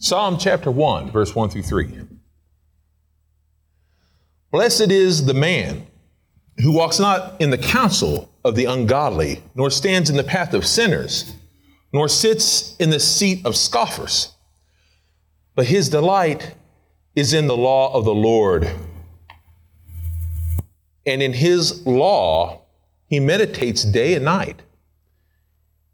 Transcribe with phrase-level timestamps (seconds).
[0.00, 1.92] Psalm chapter 1, verse 1 through 3.
[4.52, 5.88] Blessed is the man
[6.58, 10.64] who walks not in the counsel of the ungodly, nor stands in the path of
[10.64, 11.34] sinners,
[11.92, 14.34] nor sits in the seat of scoffers.
[15.56, 16.54] But his delight
[17.16, 18.70] is in the law of the Lord.
[21.06, 22.62] And in his law
[23.08, 24.62] he meditates day and night.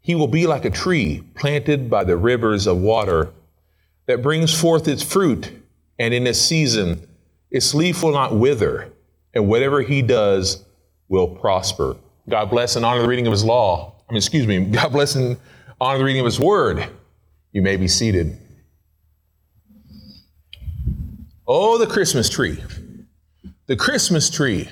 [0.01, 3.31] He will be like a tree planted by the rivers of water
[4.07, 5.51] that brings forth its fruit,
[5.97, 7.07] and in its season
[7.51, 8.91] its leaf will not wither,
[9.33, 10.65] and whatever he does
[11.07, 11.95] will prosper.
[12.27, 13.95] God bless and honor the reading of his law.
[14.09, 15.37] I mean, excuse me, God bless and
[15.79, 16.87] honor the reading of his word.
[17.51, 18.37] You may be seated.
[21.47, 22.61] Oh, the Christmas tree.
[23.67, 24.69] The Christmas tree.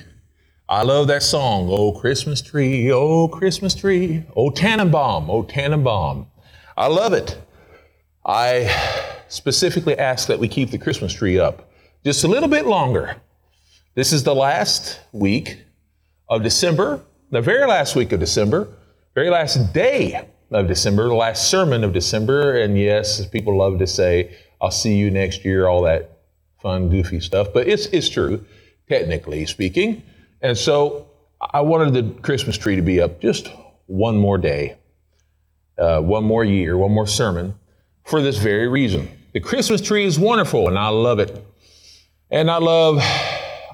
[0.68, 1.68] I love that song.
[1.70, 6.26] Oh, Christmas tree, oh, Christmas tree, oh, Tannenbaum, oh, Tannenbaum.
[6.76, 7.38] I love it.
[8.24, 11.68] I specifically asked that we keep the Christmas tree up
[12.04, 13.16] just a little bit longer.
[13.94, 15.58] This is the last week
[16.28, 18.68] of December, the very last week of December,
[19.14, 22.60] very last day of December, the last sermon of December.
[22.60, 26.18] And yes, people love to say, I'll see you next year, all that
[26.62, 27.48] fun, goofy stuff.
[27.52, 28.44] But it's, it's true,
[28.88, 30.02] technically speaking.
[30.42, 31.08] And so
[31.40, 33.50] I wanted the Christmas tree to be up just
[33.86, 34.76] one more day,
[35.76, 37.54] uh, one more year, one more sermon
[38.04, 39.08] for this very reason.
[39.34, 41.44] The Christmas tree is wonderful and I love it.
[42.30, 43.00] And I love,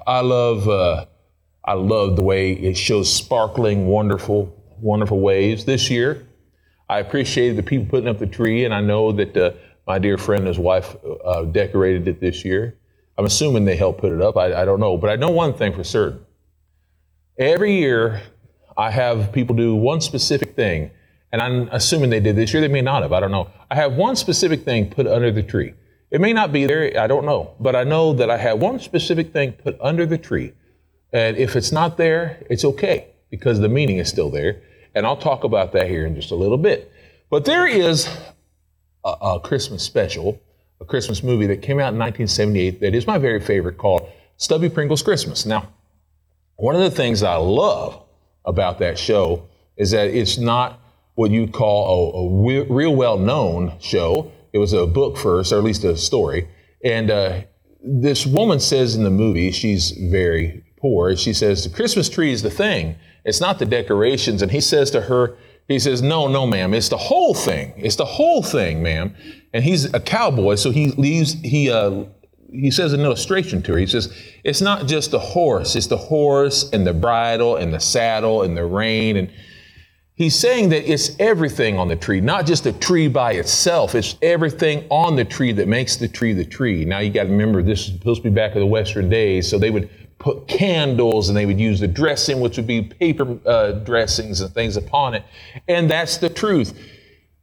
[0.07, 1.05] I love, uh,
[1.63, 5.63] I love the way it shows sparkling, wonderful, wonderful waves.
[5.63, 6.25] This year,
[6.89, 9.51] I appreciated the people putting up the tree, and I know that uh,
[9.85, 12.75] my dear friend and his wife uh, decorated it this year.
[13.19, 14.37] I'm assuming they helped put it up.
[14.37, 14.97] I, I don't know.
[14.97, 16.25] But I know one thing for certain.
[17.37, 18.23] Every year,
[18.75, 20.89] I have people do one specific thing,
[21.31, 22.61] and I'm assuming they did this year.
[22.61, 23.13] They may not have.
[23.13, 23.49] I don't know.
[23.69, 25.73] I have one specific thing put under the tree.
[26.09, 26.99] It may not be there.
[26.99, 27.53] I don't know.
[27.59, 30.53] But I know that I have one specific thing put under the tree.
[31.13, 34.61] And if it's not there, it's okay because the meaning is still there.
[34.93, 36.91] And I'll talk about that here in just a little bit.
[37.29, 38.09] But there is
[39.05, 40.41] a, a Christmas special
[40.81, 44.67] a Christmas movie that came out in 1978 that is my very favorite called Stubby
[44.67, 45.45] Pringle's Christmas.
[45.45, 45.69] Now,
[46.55, 48.03] one of the things I love
[48.43, 50.80] about that show is that it's not
[51.21, 54.31] what you'd call a, a real well known show.
[54.53, 56.49] It was a book first, or at least a story.
[56.83, 57.41] And uh,
[57.83, 61.15] this woman says in the movie, she's very poor.
[61.15, 64.41] She says, The Christmas tree is the thing, it's not the decorations.
[64.41, 65.37] And he says to her,
[65.67, 66.73] he says, No, no, ma'am.
[66.73, 67.73] It's the whole thing.
[67.77, 69.15] It's the whole thing, ma'am.
[69.53, 72.05] And he's a cowboy, so he leaves, he, uh,
[72.51, 73.77] he says an illustration to her.
[73.77, 74.11] He says,
[74.43, 78.57] It's not just the horse, it's the horse and the bridle and the saddle and
[78.57, 79.17] the rein.
[79.17, 79.31] And
[80.15, 83.95] he's saying that it's everything on the tree, not just the tree by itself.
[83.95, 86.85] It's everything on the tree that makes the tree the tree.
[86.85, 89.49] Now you got to remember, this is supposed to be back in the Western days,
[89.49, 89.89] so they would
[90.19, 94.53] put candles and they would use the dressing, which would be paper uh, dressings and
[94.53, 95.23] things upon it.
[95.67, 96.77] And that's the truth.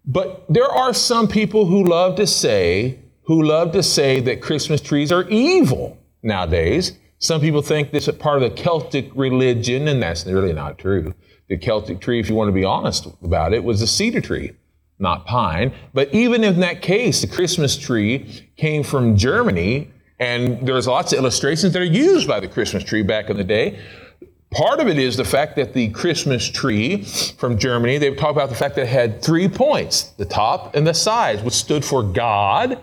[0.04, 4.80] But there are some people who love to say, who love to say that Christmas
[4.80, 6.92] trees are evil nowadays.
[7.18, 11.14] Some people think this is part of the Celtic religion, and that's really not true.
[11.48, 14.52] The Celtic tree, if you want to be honest about it, was a cedar tree,
[14.98, 15.72] not pine.
[15.94, 21.18] But even in that case, the Christmas tree came from Germany and there's lots of
[21.18, 23.78] illustrations that are used by the Christmas tree back in the day.
[24.50, 28.48] Part of it is the fact that the Christmas tree from Germany, they talk about
[28.48, 32.02] the fact that it had three points the top and the sides, which stood for
[32.02, 32.82] God,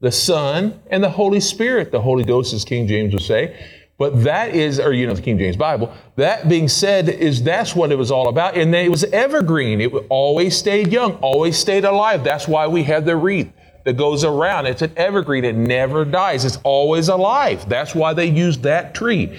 [0.00, 1.92] the Son, and the Holy Spirit.
[1.92, 3.54] The Holy Ghost, as King James would say.
[3.98, 5.92] But that is, or you know, the King James Bible.
[6.14, 8.56] That being said, is that's what it was all about.
[8.56, 9.80] And it was evergreen.
[9.80, 12.22] It always stayed young, always stayed alive.
[12.22, 13.52] That's why we had the wreath
[13.84, 14.66] that goes around.
[14.66, 15.44] It's an evergreen.
[15.44, 16.44] It never dies.
[16.44, 17.68] It's always alive.
[17.68, 19.36] That's why they used that tree.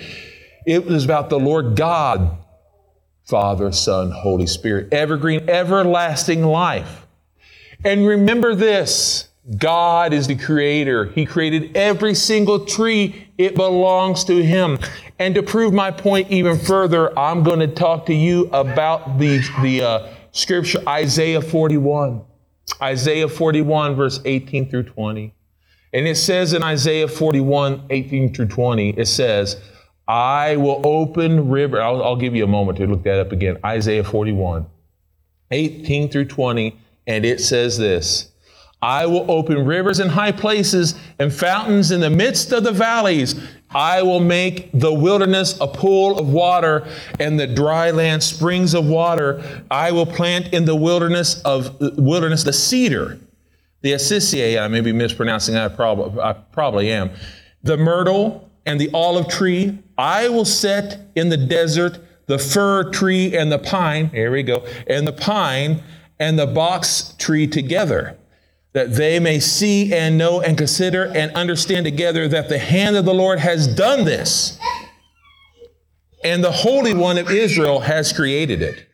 [0.65, 2.37] It was about the Lord God,
[3.23, 4.91] Father, Son, Holy Spirit.
[4.91, 7.07] Evergreen, everlasting life.
[7.85, 9.28] And remember this.
[9.57, 11.05] God is the creator.
[11.05, 13.27] He created every single tree.
[13.37, 14.77] It belongs to Him.
[15.17, 19.41] And to prove my point even further, I'm going to talk to you about the,
[19.61, 22.21] the uh, scripture, Isaiah 41.
[22.81, 25.33] Isaiah 41, verse 18 through 20.
[25.93, 29.59] And it says in Isaiah 41, 18 through 20, it says,
[30.07, 31.81] I will open river.
[31.81, 33.57] I'll, I'll give you a moment to look that up again.
[33.65, 34.67] Isaiah 41,
[35.51, 36.77] 18 through 20.
[37.07, 38.31] And it says this
[38.81, 43.35] I will open rivers in high places and fountains in the midst of the valleys.
[43.71, 46.87] I will make the wilderness a pool of water
[47.19, 49.43] and the dry land springs of water.
[49.69, 53.19] I will plant in the wilderness of wilderness the cedar,
[53.81, 57.11] the acacia, I may be mispronouncing that, I probably, I probably am,
[57.63, 63.35] the myrtle and the olive tree, I will set in the desert the fir tree
[63.35, 65.81] and the pine, here we go, and the pine
[66.19, 68.18] and the box tree together,
[68.73, 73.05] that they may see and know and consider and understand together that the hand of
[73.05, 74.59] the Lord has done this,
[76.23, 78.87] and the Holy One of Israel has created it.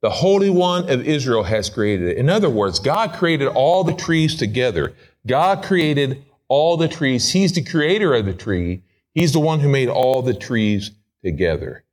[0.00, 2.16] The Holy One of Israel has created it.
[2.18, 4.94] In other words, God created all the trees together.
[5.26, 7.30] God created all the trees.
[7.30, 8.82] He's the creator of the tree.
[9.12, 10.92] He's the one who made all the trees
[11.24, 11.84] together.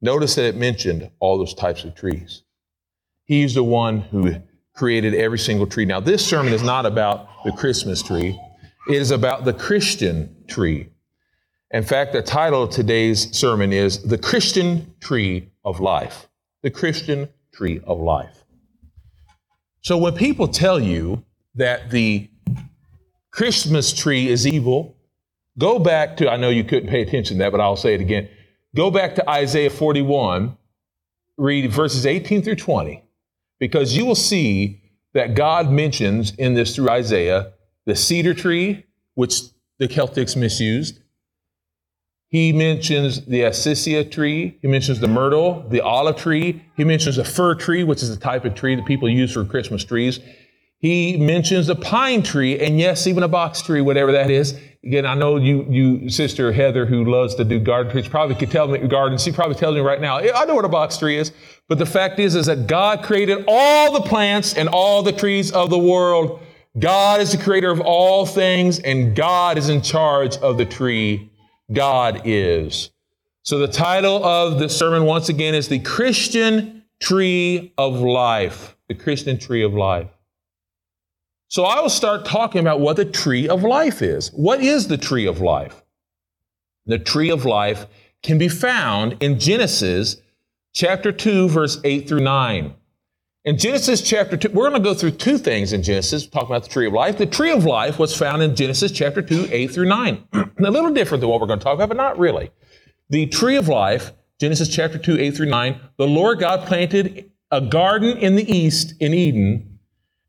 [0.00, 2.42] Notice that it mentioned all those types of trees.
[3.32, 4.34] He's the one who
[4.74, 5.86] created every single tree.
[5.86, 8.38] Now, this sermon is not about the Christmas tree,
[8.90, 10.90] it is about the Christian tree.
[11.70, 16.28] In fact, the title of today's sermon is The Christian Tree of Life.
[16.60, 18.44] The Christian Tree of Life.
[19.80, 21.24] So when people tell you
[21.54, 22.28] that the
[23.30, 24.94] Christmas tree is evil,
[25.56, 28.02] go back to, I know you couldn't pay attention to that, but I'll say it
[28.02, 28.28] again.
[28.76, 30.54] Go back to Isaiah 41,
[31.38, 33.01] read verses 18 through 20,
[33.62, 34.82] because you will see
[35.14, 37.52] that God mentions in this through Isaiah
[37.86, 39.40] the cedar tree, which
[39.78, 40.98] the Celtics misused,
[42.26, 44.58] he mentions the acacia tree.
[44.62, 46.60] He mentions the myrtle, the olive tree.
[46.76, 49.44] He mentions the fir tree, which is the type of tree that people use for
[49.44, 50.18] Christmas trees.
[50.78, 54.58] He mentions the pine tree, and yes, even a box tree, whatever that is.
[54.84, 58.50] Again, I know you, you sister Heather, who loves to do garden trees, probably could
[58.50, 59.22] tell me gardens.
[59.22, 60.18] She probably tells me right now.
[60.18, 61.30] I know what a box tree is,
[61.68, 65.52] but the fact is, is that God created all the plants and all the trees
[65.52, 66.40] of the world.
[66.78, 71.30] God is the creator of all things, and God is in charge of the tree
[71.72, 72.90] God is.
[73.44, 78.76] So the title of the sermon once again is The Christian Tree of Life.
[78.88, 80.08] The Christian Tree of Life.
[81.52, 84.30] So I will start talking about what the tree of life is.
[84.30, 85.82] What is the tree of life?
[86.86, 87.84] The tree of life
[88.22, 90.16] can be found in Genesis
[90.72, 92.72] chapter 2, verse 8 through 9.
[93.44, 96.62] In Genesis chapter 2, we're going to go through two things in Genesis, talking about
[96.62, 97.18] the tree of life.
[97.18, 100.24] The tree of life was found in Genesis chapter 2, 8 through 9.
[100.32, 102.50] a little different than what we're going to talk about, but not really.
[103.10, 107.60] The tree of life, Genesis chapter 2, 8 through 9, the Lord God planted a
[107.60, 109.71] garden in the east in Eden,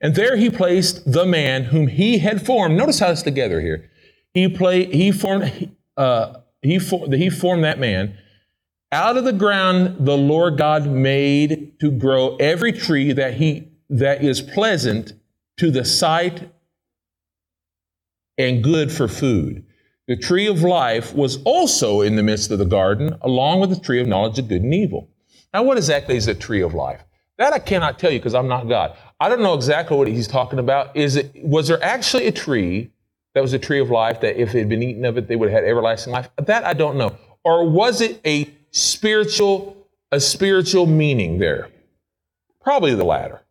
[0.03, 2.75] and there he placed the man whom he had formed.
[2.75, 3.89] Notice how it's together here.
[4.33, 8.17] He, play, he, formed, uh, he, for, he formed that man
[8.91, 14.23] out of the ground the Lord God made to grow every tree that he that
[14.23, 15.13] is pleasant
[15.57, 16.51] to the sight
[18.37, 19.65] and good for food.
[20.07, 23.79] The tree of life was also in the midst of the garden, along with the
[23.79, 25.09] tree of knowledge of good and evil.
[25.53, 27.03] Now, what exactly is the tree of life?
[27.37, 28.97] That I cannot tell you because I'm not God.
[29.23, 30.97] I don't know exactly what he's talking about.
[30.97, 32.91] Is it was there actually a tree
[33.33, 35.37] that was a tree of life that if it had been eaten of it, they
[35.37, 36.29] would have had everlasting life?
[36.35, 37.15] That I don't know.
[37.45, 39.77] Or was it a spiritual,
[40.11, 41.69] a spiritual meaning there?
[42.59, 43.41] Probably the latter.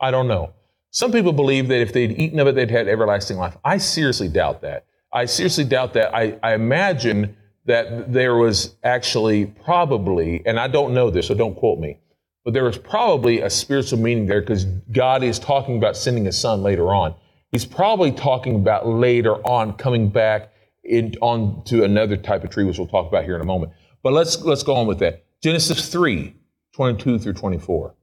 [0.00, 0.52] I don't know.
[0.90, 3.56] Some people believe that if they'd eaten of it, they'd had everlasting life.
[3.64, 4.84] I seriously doubt that.
[5.14, 6.14] I seriously doubt that.
[6.14, 7.34] I, I imagine
[7.64, 12.00] that there was actually probably, and I don't know this, so don't quote me,
[12.44, 16.32] but there was probably a spiritual meaning there because God is talking about sending a
[16.32, 17.14] son later on.
[17.50, 22.64] He's probably talking about later on coming back in, on to another type of tree,
[22.64, 23.72] which we'll talk about here in a moment.
[24.02, 25.24] But let's, let's go on with that.
[25.42, 26.34] Genesis 3,
[26.74, 27.94] 22 through 24.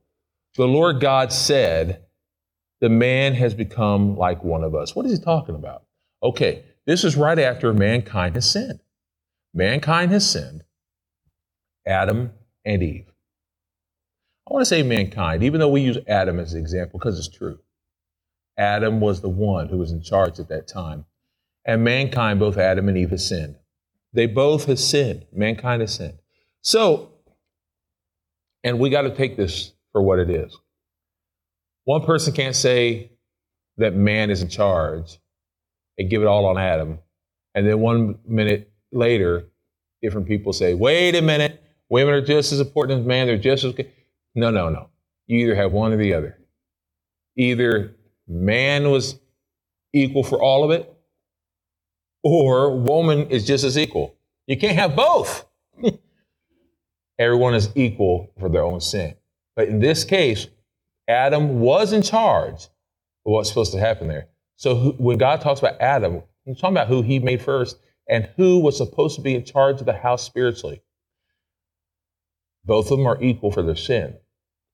[0.55, 2.03] The Lord God said,
[2.79, 4.95] The man has become like one of us.
[4.95, 5.83] What is he talking about?
[6.23, 8.79] Okay, this is right after mankind has sinned.
[9.53, 10.63] Mankind has sinned,
[11.85, 12.31] Adam
[12.65, 13.10] and Eve.
[14.51, 17.29] I want to say mankind, even though we use Adam as an example because it's
[17.29, 17.59] true.
[18.57, 21.05] Adam was the one who was in charge at that time.
[21.63, 23.55] And mankind, both Adam and Eve, has sinned.
[24.11, 25.25] They both have sinned.
[25.31, 26.17] Mankind has sinned.
[26.63, 27.13] So,
[28.61, 30.53] and we got to take this for what it is.
[31.85, 33.13] One person can't say
[33.77, 35.17] that man is in charge
[35.97, 36.99] and give it all on Adam.
[37.55, 39.45] And then one minute later,
[40.01, 43.63] different people say, wait a minute, women are just as important as men, they're just
[43.63, 43.75] as.
[44.35, 44.89] No, no, no.
[45.27, 46.37] You either have one or the other.
[47.35, 47.95] Either
[48.27, 49.19] man was
[49.93, 50.91] equal for all of it,
[52.23, 54.15] or woman is just as equal.
[54.47, 55.45] You can't have both.
[57.19, 59.15] Everyone is equal for their own sin.
[59.55, 60.47] But in this case,
[61.07, 64.27] Adam was in charge of what's supposed to happen there.
[64.55, 68.59] So when God talks about Adam, he's talking about who he made first and who
[68.59, 70.81] was supposed to be in charge of the house spiritually.
[72.65, 74.15] Both of them are equal for their sin.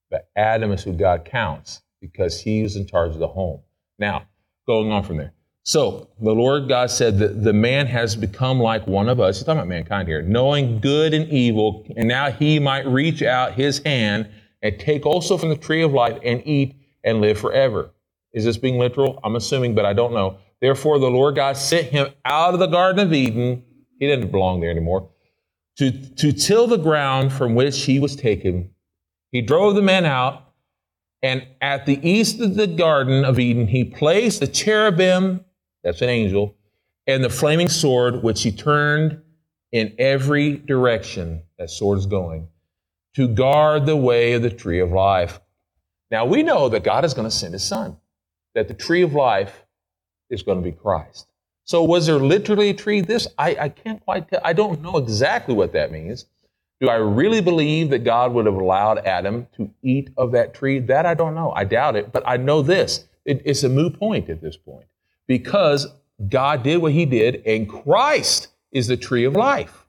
[0.10, 3.62] But Adam is who God counts because he was in charge of the home.
[4.00, 4.28] Now,
[4.66, 5.34] going on from there.
[5.64, 9.38] So the Lord God said that the man has become like one of us.
[9.38, 13.54] He's talking about mankind here, knowing good and evil, and now he might reach out
[13.54, 14.30] his hand
[14.62, 17.92] and take also from the tree of life and eat and live forever.
[18.32, 19.20] Is this being literal?
[19.24, 20.38] I'm assuming, but I don't know.
[20.62, 23.64] Therefore, the Lord God sent him out of the Garden of Eden.
[24.00, 25.10] He didn't belong there anymore.
[25.78, 28.72] To, to till the ground from which he was taken.
[29.32, 30.54] He drove the man out,
[31.22, 35.44] and at the east of the Garden of Eden, he placed the cherubim
[35.84, 36.56] that's an angel,
[37.08, 39.22] and the flaming sword, which he turned
[39.72, 42.48] in every direction that sword is going,
[43.16, 45.40] to guard the way of the tree of life.
[46.12, 47.98] Now we know that God is going to send his son,
[48.54, 49.66] that the tree of life
[50.30, 51.28] is going to be Christ.
[51.68, 53.02] So was there literally a tree?
[53.02, 54.40] This, I, I can't quite tell.
[54.44, 56.26] I don't know exactly what that means.
[56.80, 60.80] Do I really believe that God would have allowed Adam to eat of that tree?
[60.80, 61.52] That I don't know.
[61.52, 63.06] I doubt it, but I know this.
[63.26, 64.86] It, it's a moot point at this point
[65.28, 65.88] because
[66.30, 69.86] God did what he did, and Christ is the tree of life.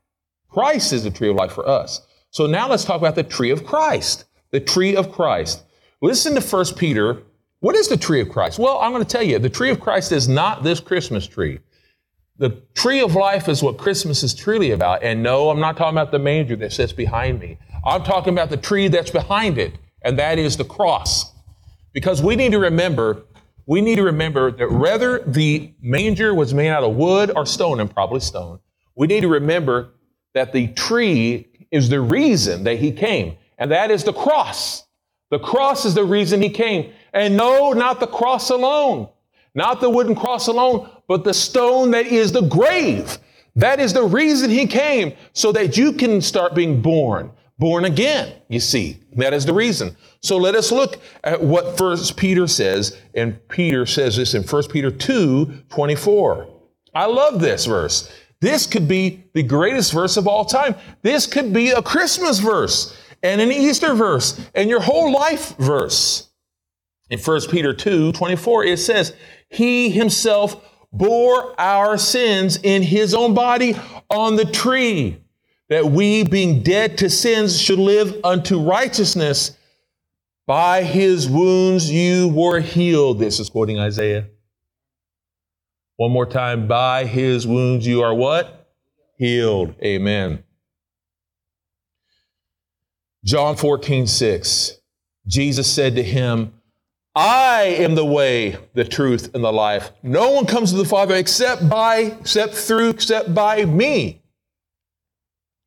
[0.49, 2.01] Christ is the tree of life for us.
[2.31, 4.25] So now let's talk about the tree of Christ.
[4.51, 5.63] The tree of Christ.
[6.01, 7.23] Listen to 1 Peter.
[7.61, 8.59] What is the tree of Christ?
[8.59, 11.61] Well, I'm going to tell you, the tree of Christ is not this Christmas tree.
[12.39, 15.03] The tree of life is what Christmas is truly about.
[15.03, 17.59] And no, I'm not talking about the manger that sits behind me.
[17.85, 21.33] I'm talking about the tree that's behind it, and that is the cross.
[21.93, 23.25] Because we need to remember
[23.69, 27.81] we need to remember that whether the manger was made out of wood or stone,
[27.81, 28.61] and probably stone,
[28.97, 29.91] we need to remember
[30.33, 34.87] that the tree is the reason that he came, and that is the cross.
[35.31, 36.93] The cross is the reason he came.
[37.13, 39.11] And no, not the cross alone,
[39.55, 43.19] not the wooden cross alone, but the stone that is the grave.
[43.57, 48.35] That is the reason he came, so that you can start being born, born again,
[48.49, 48.99] you see.
[49.17, 49.97] That is the reason.
[50.21, 54.71] So let us look at what First Peter says, and Peter says this in First
[54.71, 56.49] Peter 2, 24.
[56.95, 58.13] I love this verse.
[58.41, 60.77] This could be the greatest verse of all time.
[61.03, 66.31] This could be a Christmas verse and an Easter verse and your whole life verse.
[67.11, 69.15] In 1 Peter 2, 24, it says,
[69.49, 70.57] He himself
[70.93, 73.77] bore our sins in his own body
[74.11, 75.19] on the tree
[75.69, 79.57] that we, being dead to sins, should live unto righteousness.
[80.47, 83.19] By his wounds you were healed.
[83.19, 84.29] This is quoting Isaiah.
[85.97, 86.67] One more time.
[86.69, 88.71] By his wounds you are what?
[89.19, 89.75] Healed.
[89.83, 90.43] Amen.
[93.25, 94.79] John 14, 6.
[95.27, 96.55] Jesus said to him,
[97.21, 99.91] I am the way, the truth, and the life.
[100.05, 104.23] No one comes to the Father except by, except through, except by me.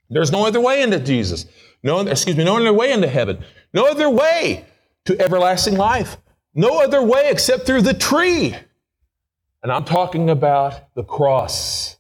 [0.10, 1.46] There's no other way into Jesus.
[1.84, 3.44] No, excuse me, no other way into heaven.
[3.74, 4.66] No other way
[5.04, 6.16] to everlasting life.
[6.54, 8.56] No other way except through the tree.
[9.62, 11.98] And I'm talking about the cross,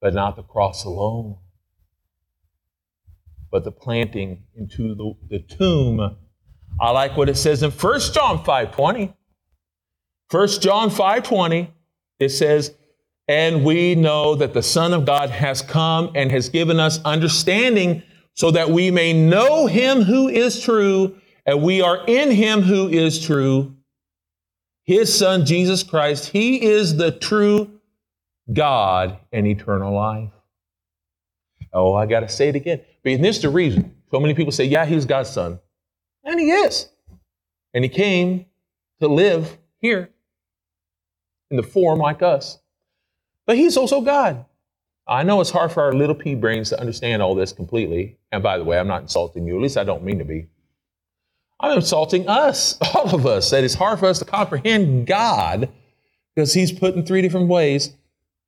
[0.00, 1.36] but not the cross alone,
[3.50, 6.16] but the planting into the, the tomb.
[6.80, 9.14] I like what it says in 1 John 5:20.
[10.30, 11.68] 1 John 5:20,
[12.18, 12.74] it says,
[13.28, 18.02] and we know that the Son of God has come and has given us understanding
[18.34, 22.88] so that we may know him who is true, and we are in him who
[22.88, 23.76] is true,
[24.84, 26.30] his Son, Jesus Christ.
[26.30, 27.78] He is the true
[28.52, 30.30] God and eternal life.
[31.72, 32.80] Oh, I got to say it again.
[33.04, 33.94] But this is the reason.
[34.10, 35.58] So many people say, yeah, he's God's son.
[36.24, 36.88] And he is.
[37.74, 38.46] And he came
[39.00, 40.10] to live here
[41.50, 42.58] in the form like us.
[43.46, 44.44] But he's also God.
[45.06, 48.18] I know it's hard for our little pea brains to understand all this completely.
[48.30, 50.46] And by the way, I'm not insulting you, at least I don't mean to be.
[51.60, 55.68] I'm insulting us, all of us, that it's hard for us to comprehend God
[56.34, 57.94] because he's put in three different ways.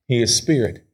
[0.07, 0.85] He is spirit,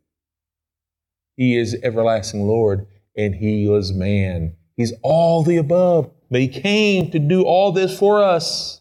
[1.36, 4.56] he is everlasting Lord, and he was man.
[4.80, 6.10] He's all the above.
[6.30, 8.80] But he came to do all this for us.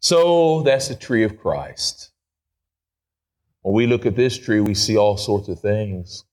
[0.00, 2.10] So that's the tree of Christ.
[3.62, 6.24] When we look at this tree, we see all sorts of things.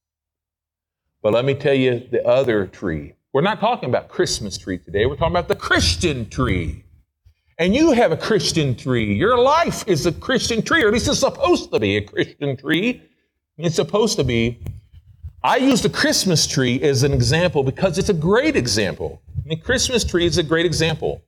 [1.21, 3.13] But let me tell you the other tree.
[3.31, 5.05] We're not talking about Christmas tree today.
[5.05, 6.83] We're talking about the Christian tree.
[7.57, 9.13] And you have a Christian tree.
[9.13, 12.57] Your life is a Christian tree, or at least it's supposed to be a Christian
[12.57, 13.03] tree.
[13.57, 14.59] It's supposed to be.
[15.43, 19.21] I use the Christmas tree as an example because it's a great example.
[19.45, 21.23] The Christmas tree is a great example.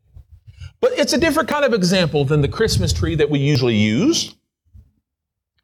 [0.81, 4.35] But it's a different kind of example than the Christmas tree that we usually use.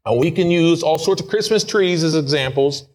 [0.06, 2.88] And we can use all sorts of Christmas trees as examples.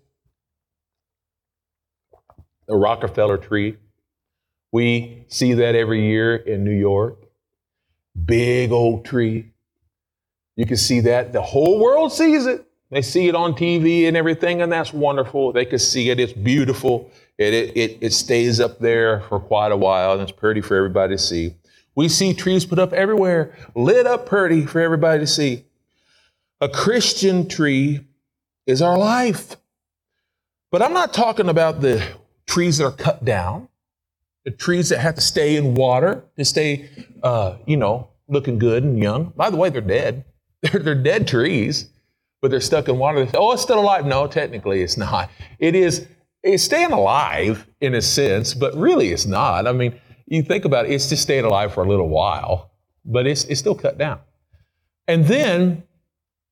[2.67, 3.77] The Rockefeller tree.
[4.73, 7.19] We see that every year in New York.
[8.25, 9.53] Big old tree.
[10.57, 11.33] You can see that.
[11.33, 12.67] The whole world sees it.
[12.95, 15.53] They see it on TV and everything, and that's wonderful.
[15.53, 16.21] They can see it.
[16.21, 17.11] It's beautiful.
[17.37, 21.17] It, it, it, stays up there for quite a while, and it's pretty for everybody
[21.17, 21.57] to see.
[21.97, 25.65] We see trees put up everywhere, lit up pretty for everybody to see.
[26.61, 28.01] A Christian tree
[28.65, 29.57] is our life.
[30.71, 32.01] But I'm not talking about the
[32.47, 33.69] trees that are cut down,
[34.45, 36.89] the trees that have to stay in water to stay,
[37.25, 39.33] uh, you know, looking good and young.
[39.35, 40.25] By the way, they're dead.
[40.63, 41.91] They're, they're dead trees,
[42.45, 43.27] but they're stuck in water.
[43.39, 44.05] oh, it's still alive.
[44.05, 45.31] No, technically it's not.
[45.61, 46.07] It is,
[46.43, 49.67] it's staying alive in a sense, but really it's not.
[49.67, 52.71] I mean, you think about it, it's just staying alive for a little while,
[53.03, 54.21] but it's, it's still cut down.
[55.09, 55.85] And then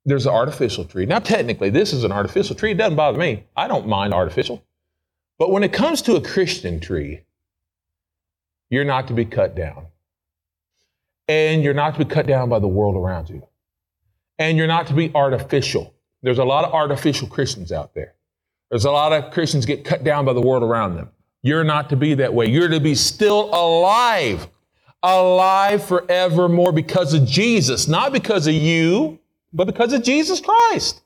[0.07, 1.05] there's an artificial tree.
[1.05, 2.71] Now, technically, this is an artificial tree.
[2.71, 3.45] It doesn't bother me.
[3.55, 4.65] I don't mind artificial.
[5.39, 7.21] But when it comes to a Christian tree,
[8.71, 9.89] you're not to be cut down.
[11.29, 13.47] And you're not to be cut down by the world around you.
[14.39, 15.95] And you're not to be artificial.
[16.23, 18.15] There's a lot of artificial Christians out there.
[18.71, 21.11] There's a lot of Christians get cut down by the world around them.
[21.43, 22.47] You're not to be that way.
[22.47, 24.49] You're to be still alive,
[25.03, 29.19] alive forevermore because of Jesus, not because of you,
[29.53, 31.03] but because of Jesus Christ.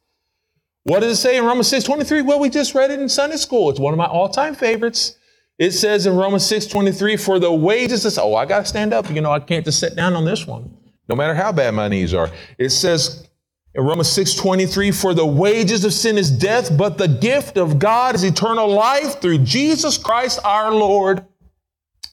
[0.84, 2.22] What does it say in Romans 6 23?
[2.22, 3.70] Well, we just read it in Sunday school.
[3.70, 5.18] It's one of my all time favorites.
[5.58, 8.66] It says in Romans 6 23, for the wages of, sin." oh, I got to
[8.66, 9.10] stand up.
[9.10, 10.76] You know, I can't just sit down on this one,
[11.08, 12.30] no matter how bad my knees are.
[12.58, 13.28] It says
[13.74, 17.78] in Romans 6 23, for the wages of sin is death, but the gift of
[17.78, 21.24] God is eternal life through Jesus Christ our Lord.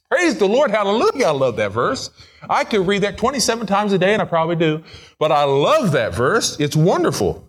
[0.09, 0.69] Praise the Lord.
[0.71, 1.27] Hallelujah.
[1.27, 2.11] I love that verse.
[2.49, 4.83] I could read that 27 times a day, and I probably do,
[5.17, 6.59] but I love that verse.
[6.59, 7.47] It's wonderful.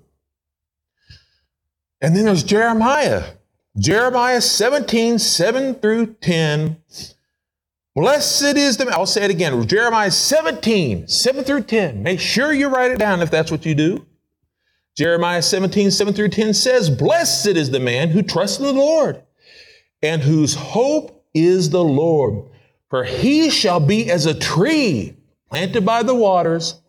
[2.01, 3.25] And then there's Jeremiah.
[3.77, 6.77] Jeremiah 17, 7 through 10.
[7.95, 9.67] Blessed is the, I'll say it again.
[9.69, 12.03] Jeremiah 17, 7 through 10.
[12.03, 14.05] Make sure you write it down if that's what you do.
[14.97, 19.23] Jeremiah 17, 7 through 10 says, Blessed is the man who trusts in the Lord
[20.03, 22.49] and whose hope is the Lord.
[22.91, 25.17] For he shall be as a tree
[25.51, 26.81] planted by the waters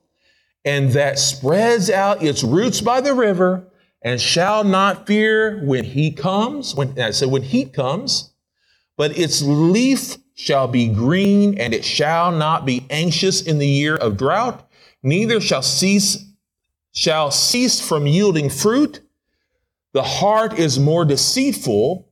[0.63, 3.67] and that spreads out its roots by the river
[4.01, 8.31] and shall not fear when he comes, when I said when heat comes,
[8.97, 13.95] but its leaf shall be green, and it shall not be anxious in the year
[13.95, 14.69] of drought,
[15.01, 16.23] neither shall cease
[16.93, 19.01] shall cease from yielding fruit.
[19.91, 22.07] The heart is more deceitful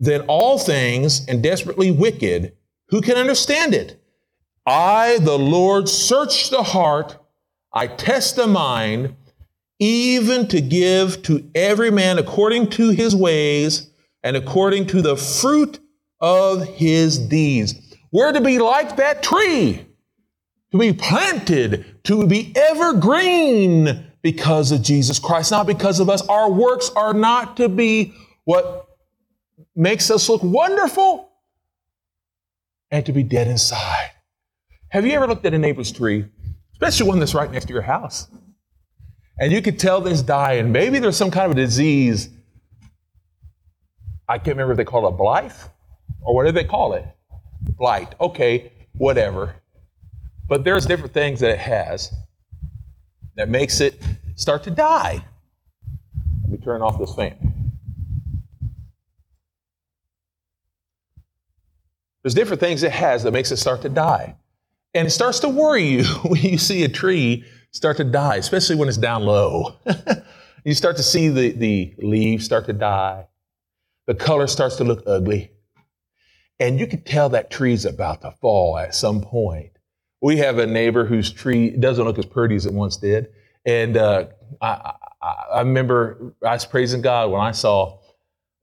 [0.00, 2.56] than all things and desperately wicked.
[2.88, 4.02] Who can understand it?
[4.64, 7.18] I, the Lord, search the heart,
[7.72, 9.16] I test the mind
[9.78, 13.90] even to give to every man according to his ways
[14.22, 15.78] and according to the fruit
[16.22, 17.74] of his deeds.
[18.12, 19.84] We're to be like that tree,
[20.70, 26.26] to be planted, to be evergreen because of Jesus Christ, not because of us.
[26.28, 28.86] Our works are not to be what
[29.74, 31.28] makes us look wonderful
[32.90, 34.10] and to be dead inside.
[34.88, 36.26] Have you ever looked at a neighbor's tree,
[36.74, 38.28] especially one that's right next to your house?
[39.38, 40.70] And you could tell this dying.
[40.70, 42.28] Maybe there's some kind of a disease.
[44.28, 45.52] I can't remember if they call it a blight
[46.22, 47.04] or whatever they call it?
[47.60, 48.14] Blight.
[48.20, 49.56] Okay, whatever.
[50.48, 52.12] But there's different things that it has
[53.36, 54.00] that makes it
[54.36, 55.24] start to die.
[56.42, 57.62] Let me turn off this fan.
[62.22, 64.36] There's different things it has that makes it start to die.
[64.94, 68.76] And it starts to worry you when you see a tree start to die, especially
[68.76, 69.76] when it's down low.
[70.64, 73.26] you start to see the, the leaves start to die.
[74.06, 75.50] The color starts to look ugly.
[76.62, 79.72] And you can tell that tree's about to fall at some point.
[80.20, 83.30] We have a neighbor whose tree doesn't look as pretty as it once did.
[83.66, 84.26] And uh,
[84.60, 87.98] I, I, I remember I was praising God when I saw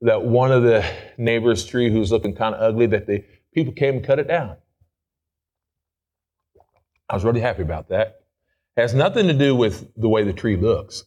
[0.00, 0.82] that one of the
[1.18, 4.56] neighbor's tree who's looking kind of ugly, that the people came and cut it down.
[7.10, 8.22] I was really happy about that.
[8.78, 11.04] It has nothing to do with the way the tree looks.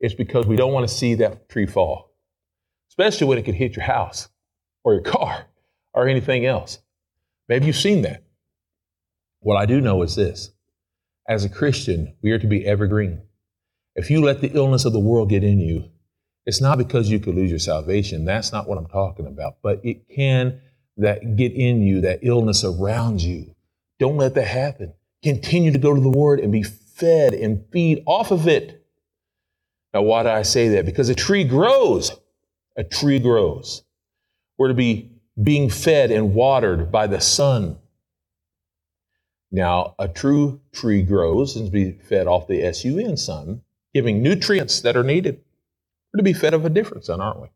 [0.00, 2.16] It's because we don't want to see that tree fall,
[2.90, 4.28] especially when it could hit your house
[4.82, 5.46] or your car
[5.92, 6.78] or anything else.
[7.48, 8.22] Maybe you've seen that.
[9.40, 10.50] What I do know is this
[11.28, 13.22] as a Christian, we are to be evergreen.
[13.94, 15.90] If you let the illness of the world get in you,
[16.46, 18.24] it's not because you could lose your salvation.
[18.24, 19.58] That's not what I'm talking about.
[19.62, 20.60] But it can
[20.96, 23.54] that get in you, that illness around you.
[23.98, 24.92] Don't let that happen.
[25.22, 28.84] Continue to go to the Word and be fed and feed off of it.
[29.92, 30.86] Now, why do I say that?
[30.86, 32.12] Because a tree grows.
[32.76, 33.82] A tree grows.
[34.58, 35.10] We're to be
[35.42, 37.78] being fed and watered by the sun.
[39.50, 44.96] Now, a true tree grows and be fed off the sun sun, giving nutrients that
[44.96, 45.42] are needed.
[46.12, 47.48] We're to be fed of a different sun, aren't we?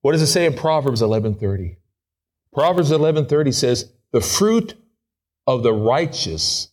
[0.00, 1.76] What does it say in Proverbs 11:30?
[2.52, 4.74] Proverbs 11:30 says, "The fruit
[5.46, 6.68] of the righteous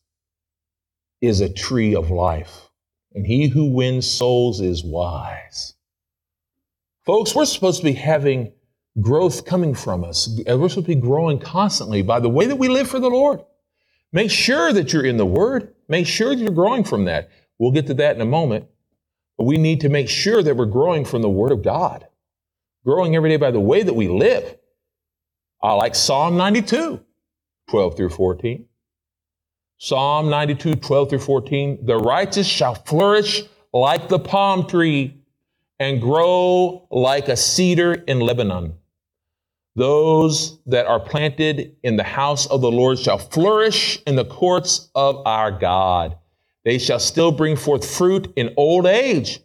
[1.22, 2.70] is a tree of life,
[3.14, 5.76] and he who wins souls is wise."
[7.06, 8.54] Folks, we're supposed to be having
[9.00, 10.28] growth coming from us.
[10.46, 13.42] We're supposed to be growing constantly by the way that we live for the Lord.
[14.12, 15.74] Make sure that you're in the Word.
[15.88, 17.30] Make sure that you're growing from that.
[17.58, 18.66] We'll get to that in a moment.
[19.38, 22.06] But we need to make sure that we're growing from the Word of God,
[22.86, 24.58] growing every day by the way that we live.
[25.62, 27.00] I like Psalm 92,
[27.70, 28.66] 12 through 14.
[29.78, 31.86] Psalm 92, 12 through 14.
[31.86, 35.22] The righteous shall flourish like the palm tree
[35.80, 38.74] and grow like a cedar in Lebanon.
[39.76, 44.90] Those that are planted in the house of the Lord shall flourish in the courts
[44.96, 46.18] of our God.
[46.66, 49.40] They shall still bring forth fruit in old age.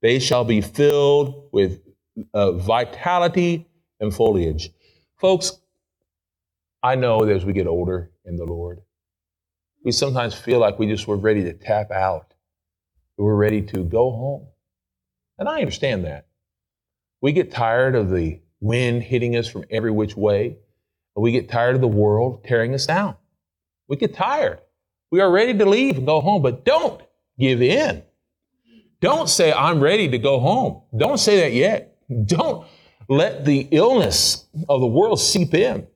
[0.00, 1.80] They shall be filled with
[2.32, 3.66] uh, vitality
[4.00, 4.70] and foliage.
[5.16, 5.58] Folks,
[6.82, 8.80] I know that as we get older in the Lord,
[9.84, 12.34] we sometimes feel like we just were ready to tap out.
[13.16, 14.46] We're ready to go home.
[15.38, 16.26] And I understand that.
[17.20, 20.56] We get tired of the wind hitting us from every which way.
[21.14, 23.16] We get tired of the world tearing us down.
[23.86, 24.60] We get tired.
[25.10, 27.00] We are ready to leave and go home, but don't
[27.38, 28.02] give in.
[29.00, 30.82] Don't say, I'm ready to go home.
[30.96, 31.96] Don't say that yet.
[32.24, 32.66] Don't
[33.08, 35.86] let the illness of the world seep in.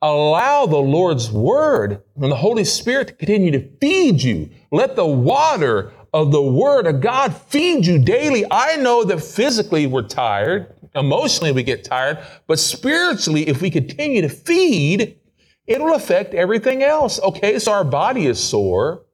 [0.00, 4.50] Allow the Lord's word and the Holy Spirit to continue to feed you.
[4.70, 8.44] Let the water of the word of God feed you daily.
[8.48, 10.73] I know that physically we're tired.
[10.94, 15.18] Emotionally, we get tired, but spiritually, if we continue to feed,
[15.66, 17.20] it'll affect everything else.
[17.20, 19.04] Okay, so our body is sore.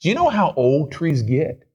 [0.00, 1.66] Do you know how old trees get?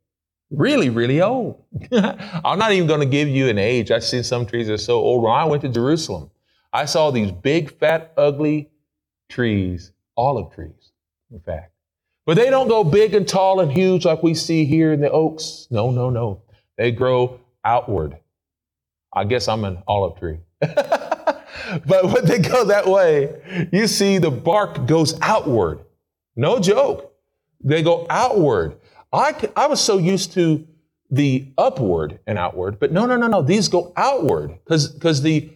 [0.52, 1.64] Really, really old.
[1.92, 3.92] I'm not even going to give you an age.
[3.92, 5.24] I've seen some trees that are so old.
[5.24, 6.30] When I went to Jerusalem,
[6.72, 8.70] I saw these big, fat, ugly
[9.30, 10.92] trees, olive trees,
[11.32, 11.72] in fact.
[12.26, 15.12] But they don't go big and tall and huge like we see here in the
[15.12, 15.68] oaks.
[15.70, 16.42] No, no, no.
[16.78, 18.18] They grow outward.
[19.16, 20.40] I guess I'm an olive tree.
[20.60, 25.80] but when they go that way, you see the bark goes outward.
[26.36, 27.14] No joke.
[27.64, 28.78] They go outward.
[29.14, 30.68] I, I was so used to
[31.10, 33.42] the upward and outward, but no, no, no, no.
[33.42, 35.50] These go outward because the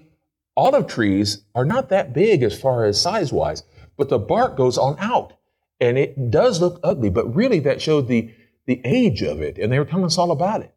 [0.55, 3.63] olive trees are not that big as far as size wise,
[3.97, 5.33] but the bark goes on out.
[5.81, 8.33] And it does look ugly, but really that showed the,
[8.65, 9.57] the age of it.
[9.57, 10.73] And they were telling us all about it.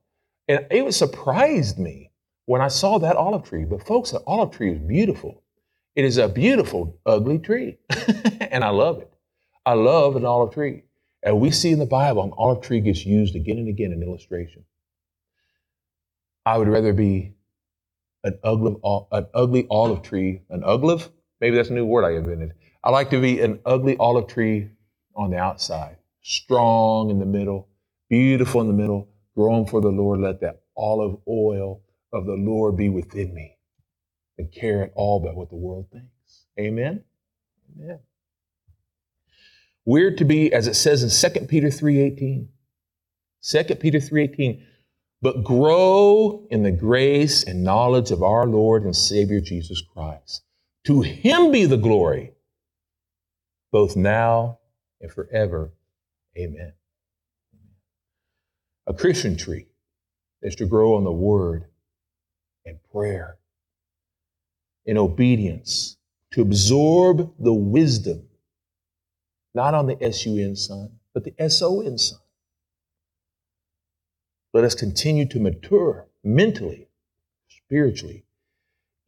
[0.48, 2.11] And it surprised me
[2.46, 3.64] when I saw that olive tree.
[3.64, 5.42] But folks, an olive tree is beautiful.
[5.94, 7.78] It is a beautiful, ugly tree.
[8.40, 9.12] and I love it.
[9.64, 10.84] I love an olive tree.
[11.22, 14.02] And we see in the Bible, an olive tree gets used again and again in
[14.02, 14.64] illustration.
[16.44, 17.34] I would rather be
[18.24, 18.76] an ugly,
[19.12, 21.08] an ugly olive tree, an uglive,
[21.40, 22.52] maybe that's a new word I invented.
[22.82, 24.70] I like to be an ugly olive tree
[25.14, 27.68] on the outside, strong in the middle,
[28.08, 30.20] beautiful in the middle, growing for the Lord.
[30.20, 31.80] Let that olive oil
[32.12, 33.56] of the Lord be within me
[34.38, 36.46] and care at all about what the world thinks.
[36.58, 37.02] Amen?
[37.76, 37.98] Amen.
[39.84, 42.46] We're to be, as it says in 2 Peter 3.18,
[43.42, 44.62] 2 Peter 3.18,
[45.20, 50.42] but grow in the grace and knowledge of our Lord and Savior Jesus Christ.
[50.84, 52.32] To him be the glory,
[53.70, 54.58] both now
[55.00, 55.72] and forever.
[56.36, 56.72] Amen.
[58.86, 59.66] A Christian tree
[60.42, 61.66] is to grow on the word
[62.64, 63.36] and prayer,
[64.86, 65.96] in obedience,
[66.32, 68.28] to absorb the wisdom,
[69.54, 72.18] not on the S-U-N sun, but the S-O-N sun.
[74.52, 76.88] Let us continue to mature mentally,
[77.48, 78.24] spiritually.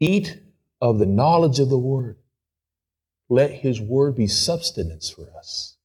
[0.01, 0.41] Eat
[0.81, 2.17] of the knowledge of the word.
[3.29, 5.77] Let his word be substance for us.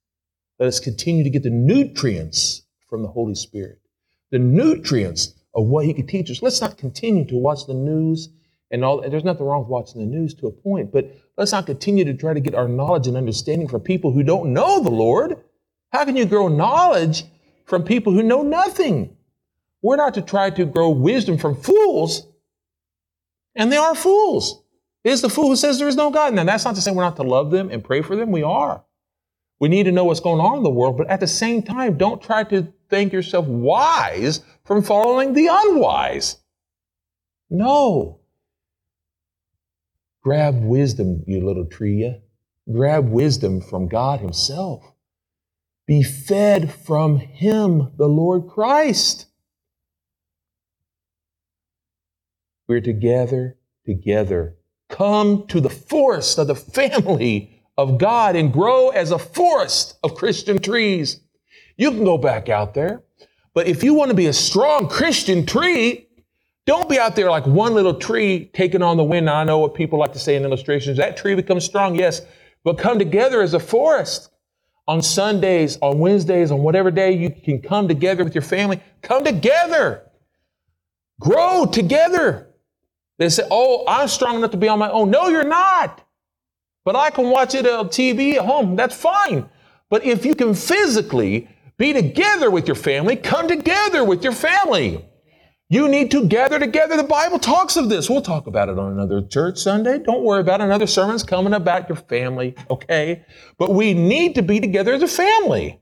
[0.60, 3.80] Let us continue to get the nutrients from the Holy Spirit,
[4.30, 6.42] the nutrients of what He could teach us.
[6.42, 8.30] Let's not continue to watch the news
[8.72, 9.02] and all.
[9.02, 12.14] There's nothing wrong with watching the news to a point, but let's not continue to
[12.14, 15.38] try to get our knowledge and understanding from people who don't know the Lord.
[15.92, 17.24] How can you grow knowledge
[17.66, 19.16] from people who know nothing?
[19.82, 22.28] We're not to try to grow wisdom from fools,
[23.56, 24.62] and they are fools.
[25.04, 26.34] It is the fool who says there is no God.
[26.34, 28.32] Now, that's not to say we're not to love them and pray for them.
[28.32, 28.84] We are.
[29.60, 31.98] We need to know what's going on in the world, but at the same time,
[31.98, 36.38] don't try to think yourself wise from following the unwise.
[37.50, 38.22] No.
[40.24, 42.22] Grab wisdom, you little tree.
[42.72, 44.84] grab wisdom from God Himself.
[45.88, 49.26] Be fed from Him, the Lord Christ.
[52.68, 54.56] We're together, together.
[54.90, 60.14] Come to the forest of the family of God and grow as a forest of
[60.14, 61.22] Christian trees.
[61.78, 63.04] You can go back out there,
[63.54, 66.10] but if you want to be a strong Christian tree,
[66.66, 69.28] don't be out there like one little tree taking on the wind.
[69.28, 70.98] Now, I know what people like to say in illustrations.
[70.98, 72.22] That tree becomes strong, yes,
[72.66, 74.30] but come together as a forest.
[74.86, 79.24] On Sundays, on Wednesdays, on whatever day you can come together with your family, come
[79.24, 80.04] together.
[81.22, 82.50] Grow together.
[83.20, 85.12] They say, Oh, I'm strong enough to be on my own.
[85.12, 86.04] No, you're not.
[86.86, 88.76] But I can watch it on TV at home.
[88.76, 89.50] That's fine.
[89.90, 95.06] But if you can physically be together with your family, come together with your family.
[95.72, 96.98] You need to gather together.
[96.98, 98.10] The Bible talks of this.
[98.10, 100.00] We'll talk about it on another church Sunday.
[100.00, 100.64] Don't worry about it.
[100.64, 103.24] another sermon's coming about your family, okay?
[103.60, 105.80] But we need to be together as a family.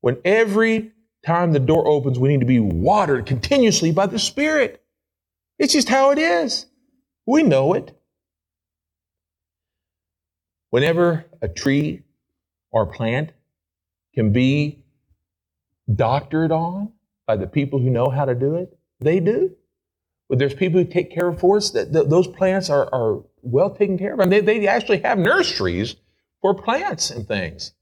[0.00, 0.92] When every
[1.24, 4.82] time the door opens, we need to be watered continuously by the Spirit.
[5.58, 6.66] It's just how it is.
[7.26, 7.96] We know it.
[10.72, 12.00] Whenever a tree
[12.70, 13.30] or plant
[14.14, 14.82] can be
[15.94, 16.90] doctored on,
[17.26, 18.74] by the people who know how to do it?
[18.98, 19.54] They do.
[20.30, 23.68] But there's people who take care of forests that th- those plants are, are well
[23.68, 24.20] taken care of.
[24.20, 25.96] And they, they actually have nurseries
[26.40, 27.74] for plants and things.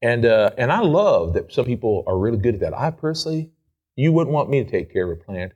[0.00, 2.78] And, uh, and I love that some people are really good at that.
[2.78, 3.50] I personally,
[3.96, 5.52] you wouldn't want me to take care of a plant.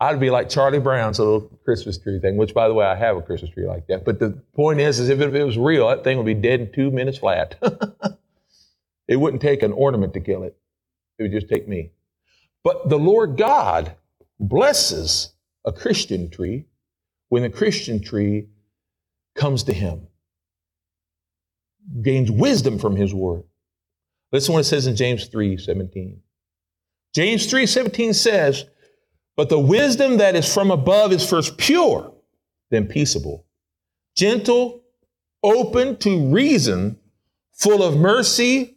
[0.00, 3.18] I'd be like Charlie Brown's little Christmas tree thing, which, by the way, I have
[3.18, 4.04] a Christmas tree like that.
[4.04, 6.72] But the point is, is if it, was real, that thing would be dead in
[6.72, 7.56] two minutes flat.
[9.08, 10.56] it wouldn't take an ornament to kill it.
[11.18, 11.90] It would just take me.
[12.64, 13.94] But the Lord God
[14.38, 15.34] blesses
[15.66, 16.64] a Christian tree
[17.28, 18.48] when the Christian tree
[19.34, 20.06] comes to him,
[22.02, 23.44] gains wisdom from his word.
[24.32, 26.22] Listen what it says in James 3 17.
[27.14, 28.64] James 3 17 says,
[29.40, 32.12] But the wisdom that is from above is first pure,
[32.68, 33.46] then peaceable,
[34.14, 34.82] gentle,
[35.42, 36.98] open to reason,
[37.54, 38.76] full of mercy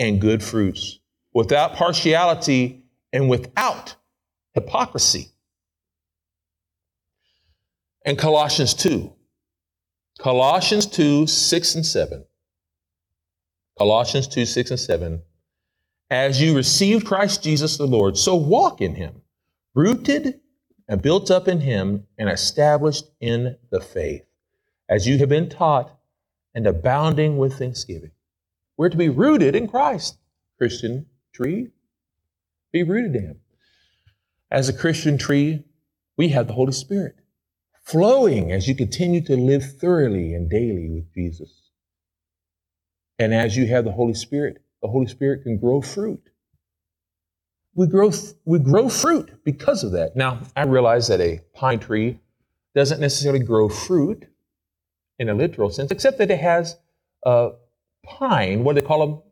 [0.00, 0.98] and good fruits,
[1.32, 3.94] without partiality and without
[4.52, 5.28] hypocrisy.
[8.04, 9.12] And Colossians 2.
[10.18, 12.24] Colossians 2, 6 and 7.
[13.78, 15.22] Colossians 2, 6 and 7.
[16.12, 19.22] As you received Christ Jesus the Lord, so walk in him,
[19.74, 20.40] rooted
[20.86, 24.26] and built up in him and established in the faith,
[24.90, 25.98] as you have been taught
[26.54, 28.10] and abounding with thanksgiving.
[28.76, 30.18] We're to be rooted in Christ.
[30.58, 31.70] Christian tree,
[32.74, 33.40] be rooted in Him.
[34.50, 35.64] As a Christian tree,
[36.18, 37.16] we have the Holy Spirit
[37.84, 41.70] flowing as you continue to live thoroughly and daily with Jesus.
[43.18, 46.22] And as you have the Holy Spirit, the Holy Spirit can grow fruit.
[47.74, 48.10] We grow,
[48.44, 50.14] we grow fruit because of that.
[50.14, 52.18] Now, I realize that a pine tree
[52.74, 54.26] doesn't necessarily grow fruit
[55.18, 56.76] in a literal sense, except that it has
[57.24, 57.50] uh,
[58.04, 59.22] pine, what do they call them?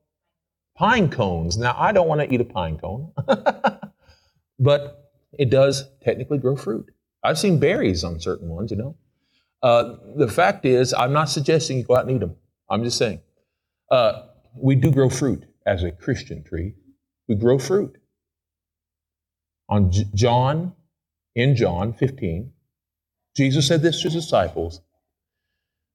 [0.77, 1.59] Pine cones.
[1.59, 3.13] Now, I don't want to eat a pine cone,
[4.59, 6.91] but it does technically grow fruit.
[7.23, 8.97] I've seen berries on certain ones, you know.
[9.63, 12.37] Uh, the fact is, I'm not suggesting you go out and eat them.
[12.71, 13.21] I'm just saying.
[13.91, 16.75] Uh, we do grow fruit as a Christian tree.
[17.29, 17.97] We grow fruit.
[19.69, 20.75] On J- John,
[21.35, 22.53] in John 15,
[23.37, 24.81] Jesus said this to his disciples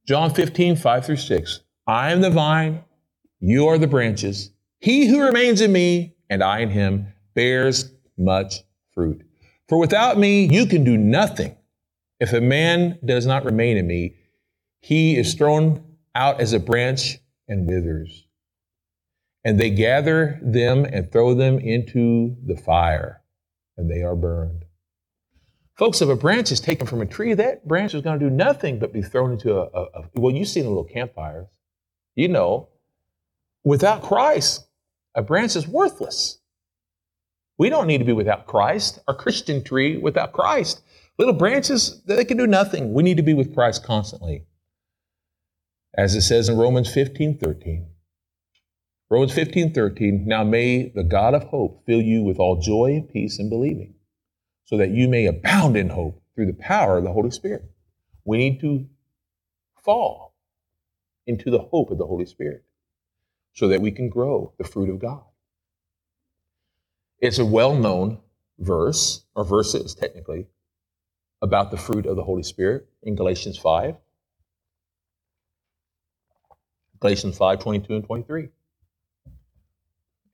[0.07, 1.59] John 15, 5 through 6.
[1.87, 2.83] I am the vine,
[3.39, 4.51] you are the branches.
[4.79, 8.61] He who remains in me and I in him bears much
[8.93, 9.23] fruit.
[9.67, 11.55] For without me, you can do nothing.
[12.19, 14.15] If a man does not remain in me,
[14.79, 18.24] he is thrown out as a branch and withers.
[19.45, 23.21] And they gather them and throw them into the fire,
[23.77, 24.65] and they are burned.
[25.77, 28.35] Folks, if a branch is taken from a tree, that branch is going to do
[28.35, 31.47] nothing but be thrown into a, a, a well, you've seen the little campfires.
[32.15, 32.69] You know,
[33.63, 34.65] without Christ,
[35.13, 36.39] a branch is worthless.
[37.57, 38.99] We don't need to be without Christ.
[39.07, 40.81] Our Christian tree without Christ.
[41.17, 42.93] Little branches, they can do nothing.
[42.93, 44.45] We need to be with Christ constantly.
[45.97, 47.87] As it says in Romans 15 13.
[49.09, 50.25] Romans 15 13.
[50.25, 53.93] Now may the God of hope fill you with all joy and peace in believing,
[54.65, 57.63] so that you may abound in hope through the power of the Holy Spirit.
[58.23, 58.87] We need to
[59.83, 60.33] fall
[61.27, 62.63] into the hope of the Holy Spirit
[63.53, 65.23] so that we can grow the fruit of God.
[67.19, 68.19] It's a well known
[68.59, 70.47] verse, or verses technically,
[71.41, 73.95] about the fruit of the Holy Spirit in Galatians 5.
[76.99, 78.49] Galatians 5 22 and 23.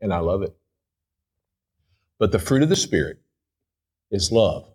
[0.01, 0.55] And I love it.
[2.19, 3.19] But the fruit of the Spirit
[4.11, 4.67] is love,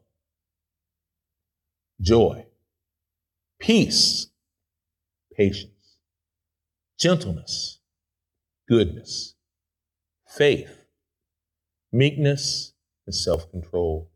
[2.00, 2.46] joy,
[3.60, 4.28] peace,
[5.36, 5.98] patience,
[6.98, 7.80] gentleness,
[8.68, 9.34] goodness,
[10.26, 10.86] faith,
[11.92, 12.72] meekness,
[13.06, 14.10] and self control.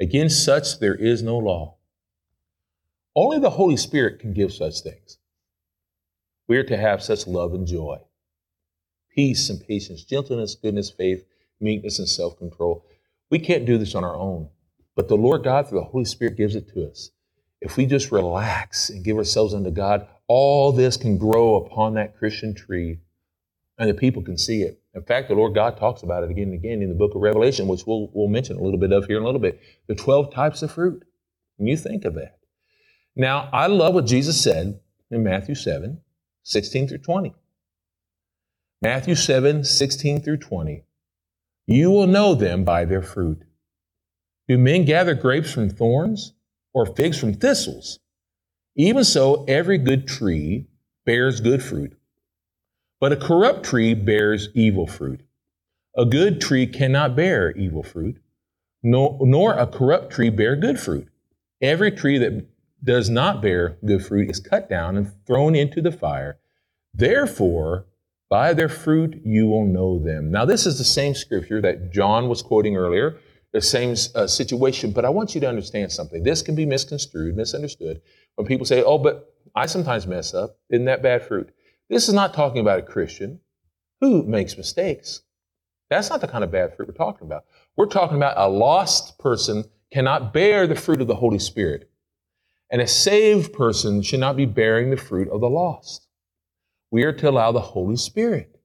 [0.00, 1.76] Against such there is no law.
[3.16, 5.18] Only the Holy Spirit can give such things.
[6.48, 7.98] We are to have such love and joy,
[9.14, 11.24] peace and patience, gentleness, goodness, faith,
[11.60, 12.84] meekness, and self control.
[13.30, 14.48] We can't do this on our own,
[14.96, 17.10] but the Lord God, through the Holy Spirit, gives it to us.
[17.60, 22.18] If we just relax and give ourselves unto God, all this can grow upon that
[22.18, 22.98] Christian tree
[23.78, 24.80] and the people can see it.
[24.94, 27.22] In fact, the Lord God talks about it again and again in the book of
[27.22, 29.60] Revelation, which we'll, we'll mention a little bit of here in a little bit.
[29.88, 31.04] The 12 types of fruit.
[31.58, 32.38] And you think of that.
[33.16, 36.00] Now, I love what Jesus said in Matthew 7
[36.46, 37.34] 16 through 20.
[38.84, 40.84] Matthew 7 16 through 20.
[41.66, 43.42] You will know them by their fruit.
[44.46, 46.34] Do men gather grapes from thorns
[46.72, 47.98] or figs from thistles?
[48.76, 50.68] Even so, every good tree
[51.04, 51.96] bears good fruit
[53.04, 55.20] but a corrupt tree bears evil fruit.
[55.94, 58.16] A good tree cannot bear evil fruit,
[58.82, 61.08] nor, nor a corrupt tree bear good fruit.
[61.60, 62.46] Every tree that
[62.82, 66.38] does not bear good fruit is cut down and thrown into the fire.
[66.94, 67.84] Therefore,
[68.30, 70.30] by their fruit you will know them.
[70.30, 73.18] Now, this is the same scripture that John was quoting earlier,
[73.52, 76.22] the same uh, situation, but I want you to understand something.
[76.22, 78.00] This can be misconstrued, misunderstood.
[78.34, 81.54] When people say, oh, but I sometimes mess up, isn't that bad fruit?
[81.88, 83.40] This is not talking about a Christian
[84.00, 85.22] who makes mistakes.
[85.90, 87.44] That's not the kind of bad fruit we're talking about.
[87.76, 91.90] We're talking about a lost person cannot bear the fruit of the Holy Spirit.
[92.70, 96.03] And a saved person should not be bearing the fruit of the lost.
[96.94, 98.56] We are to allow the Holy Spirit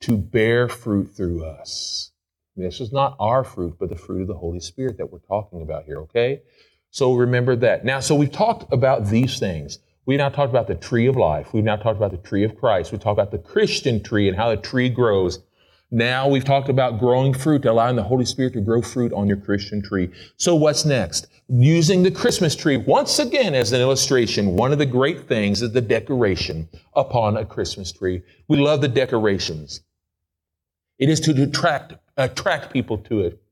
[0.00, 2.12] to bear fruit through us.
[2.54, 5.62] This is not our fruit, but the fruit of the Holy Spirit that we're talking
[5.62, 6.42] about here, okay?
[6.90, 7.82] So remember that.
[7.82, 9.78] Now, so we've talked about these things.
[10.04, 11.54] We've now talked about the tree of life.
[11.54, 12.92] We've now talked about the tree of Christ.
[12.92, 15.38] We talked about the Christian tree and how the tree grows.
[15.94, 19.36] Now we've talked about growing fruit, allowing the Holy Spirit to grow fruit on your
[19.36, 20.10] Christian tree.
[20.38, 21.26] So what's next?
[21.50, 25.72] Using the Christmas tree once again as an illustration, one of the great things is
[25.72, 28.22] the decoration upon a Christmas tree.
[28.48, 29.82] We love the decorations.
[30.98, 33.42] It is to attract, attract people to it.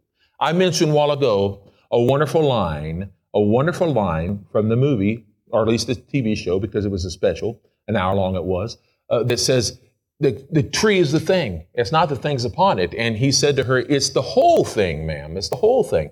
[0.40, 5.60] I mentioned a while ago a wonderful line, a wonderful line from the movie or
[5.60, 8.78] at least the TV show because it was a special, an hour long it was,
[9.10, 9.78] uh, that says,
[10.20, 11.64] the, the tree is the thing.
[11.74, 12.94] It's not the things upon it.
[12.94, 15.36] And he said to her, It's the whole thing, ma'am.
[15.36, 16.10] It's the whole thing.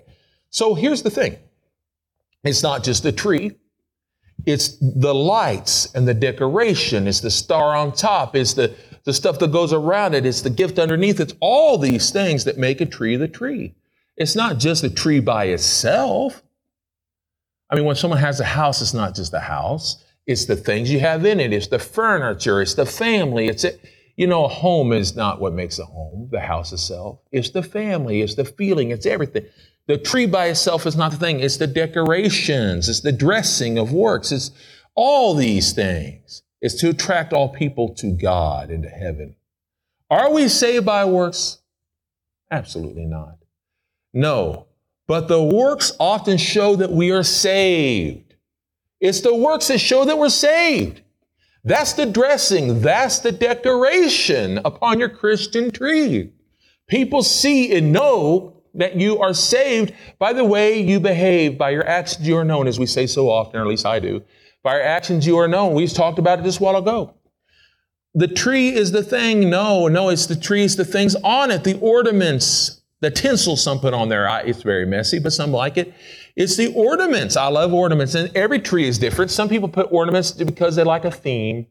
[0.49, 1.37] So here's the thing
[2.43, 3.51] it's not just the tree,
[4.45, 9.37] it's the lights and the decoration, it's the star on top, it's the, the stuff
[9.39, 11.19] that goes around it, it's the gift underneath.
[11.19, 13.75] It's all these things that make a tree the tree.
[14.17, 16.41] It's not just a tree by itself.
[17.69, 20.03] I mean, when someone has a house, it's not just a house.
[20.25, 21.53] It's the things you have in it.
[21.53, 22.61] It's the furniture.
[22.61, 23.47] It's the family.
[23.47, 23.79] It's it.
[24.19, 27.19] You know, a home is not what makes a home, the house itself.
[27.31, 28.21] It's the family.
[28.21, 28.91] It's the feeling.
[28.91, 29.45] It's everything.
[29.87, 31.39] The tree by itself is not the thing.
[31.39, 32.89] It's the decorations.
[32.89, 34.33] It's the dressing of works.
[34.33, 34.51] It's
[34.93, 36.43] all these things.
[36.59, 39.37] It's to attract all people to God and to heaven.
[40.09, 41.59] Are we saved by works?
[42.51, 43.37] Absolutely not.
[44.11, 44.65] No,
[45.07, 48.35] but the works often show that we are saved.
[48.99, 51.03] It's the works that show that we're saved.
[51.63, 52.81] That's the dressing.
[52.81, 56.31] That's the decoration upon your Christian tree.
[56.87, 61.87] People see and know that you are saved by the way you behave, by your
[61.87, 64.23] actions you are known, as we say so often, or at least I do.
[64.63, 65.73] By your actions you are known.
[65.73, 67.13] We've talked about it just a while ago.
[68.15, 69.49] The tree is the thing.
[69.49, 73.79] No, no, it's the tree, it's the things on it, the ornaments, the tinsel some
[73.79, 75.93] put on there, it's very messy, but some like it.
[76.39, 77.35] It's the ornaments.
[77.35, 79.29] I love ornaments, and every tree is different.
[79.29, 81.67] Some people put ornaments because they like a theme.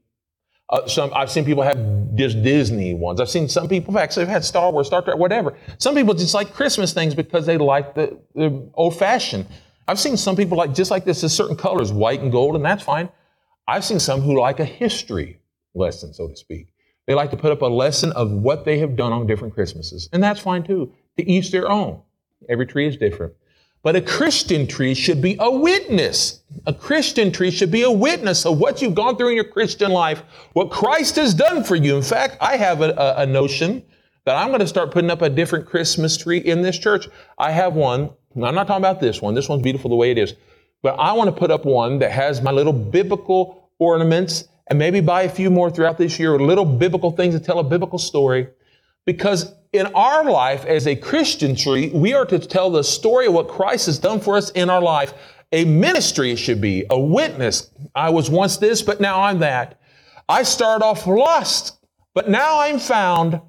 [0.68, 3.18] Uh, some I've seen people have just Disney ones.
[3.18, 5.56] I've seen some people actually have had Star Wars, Star Trek, whatever.
[5.78, 9.46] Some people just like Christmas things because they like the, the old fashioned.
[9.88, 12.62] I've seen some people like just like this is certain colors, white and gold, and
[12.62, 13.08] that's fine.
[13.66, 15.40] I've seen some who like a history
[15.74, 16.66] lesson, so to speak.
[17.06, 20.10] They like to put up a lesson of what they have done on different Christmases,
[20.12, 20.92] and that's fine too.
[21.16, 22.02] To each their own.
[22.50, 23.32] Every tree is different.
[23.83, 26.43] But a Christian tree should be a witness.
[26.66, 29.93] A Christian tree should be a witness of what you've gone through in your Christian
[29.93, 30.22] life,
[30.53, 31.97] what Christ has done for you.
[31.97, 33.85] In fact, I have a, a, a notion
[34.24, 37.09] that I'm going to start putting up a different Christmas tree in this church.
[37.39, 38.11] I have one.
[38.35, 39.35] I'm not talking about this one.
[39.35, 40.35] This one's beautiful the way it is.
[40.83, 45.01] but I want to put up one that has my little biblical ornaments and maybe
[45.01, 48.49] buy a few more throughout this year, little biblical things that tell a biblical story.
[49.07, 53.34] Because in our life as a Christian tree, we are to tell the story of
[53.34, 55.14] what Christ has done for us in our life.
[55.52, 57.70] A ministry it should be, a witness.
[57.94, 59.80] I was once this, but now I'm that.
[60.28, 61.78] I started off lost,
[62.14, 63.40] but now I'm found.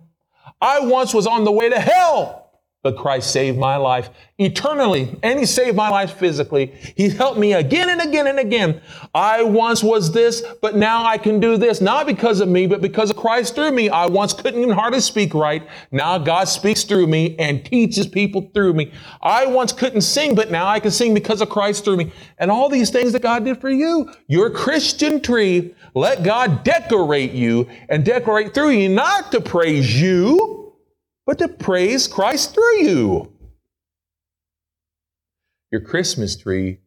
[0.61, 2.48] I once was on the way to hell,
[2.81, 6.67] but Christ saved my life eternally, and He saved my life physically.
[6.95, 8.81] He helped me again and again and again.
[9.13, 12.79] I once was this, but now I can do this, not because of me, but
[12.79, 13.89] because of Christ through me.
[13.89, 15.67] I once couldn't even hardly speak right.
[15.91, 18.93] Now God speaks through me and teaches people through me.
[19.21, 22.13] I once couldn't sing, but now I can sing because of Christ through me.
[22.37, 24.09] And all these things that God did for you.
[24.27, 30.68] Your Christian tree, let God decorate you and decorate through you, not to praise you
[31.29, 33.31] but to praise Christ through you.
[35.71, 36.79] Your Christmas tree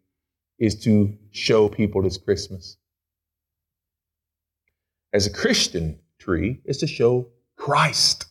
[0.58, 2.76] is to show people it's Christmas.
[5.12, 8.26] As a Christian tree is to show Christ,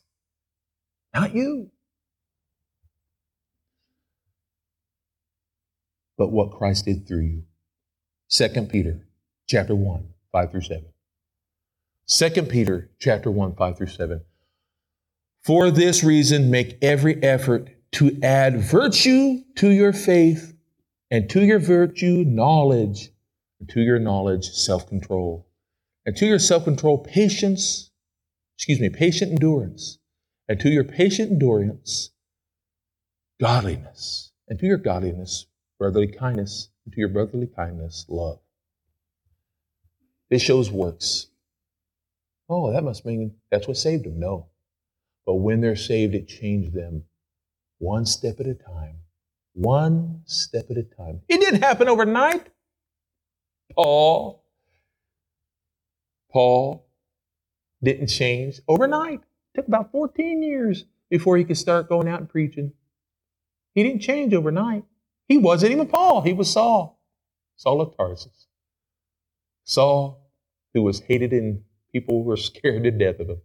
[1.14, 1.72] not you.
[6.18, 7.44] But what Christ did through you.
[8.32, 9.08] 2 Peter
[9.48, 10.86] chapter 1, 5 through 7.
[12.10, 14.22] 2 Peter chapter 1, 5 through 7.
[15.44, 20.56] For this reason, make every effort to add virtue to your faith,
[21.10, 23.10] and to your virtue, knowledge,
[23.60, 25.48] and to your knowledge, self control,
[26.06, 27.90] and to your self control, patience,
[28.58, 29.98] excuse me, patient endurance,
[30.48, 32.12] and to your patient endurance,
[33.40, 35.48] godliness, and to your godliness,
[35.80, 38.40] brotherly kindness, and to your brotherly kindness, love.
[40.30, 41.28] This shows works.
[42.48, 44.20] Oh, that must mean that's what saved him.
[44.20, 44.51] No.
[45.26, 47.04] But when they're saved, it changed them
[47.80, 48.98] one step at a time.
[49.54, 51.22] One step at a time.
[51.28, 52.48] It didn't happen overnight.
[53.76, 54.44] Paul,
[56.32, 56.88] Paul
[57.84, 59.22] didn't change overnight.
[59.54, 62.74] It took about 14 years before he could start going out and preaching.
[63.74, 64.84] He didn't change overnight.
[65.28, 67.00] He wasn't even Paul, he was Saul,
[67.56, 68.48] Saul of Tarsus.
[69.64, 70.32] Saul,
[70.74, 73.42] who was hated and people were scared to death of him.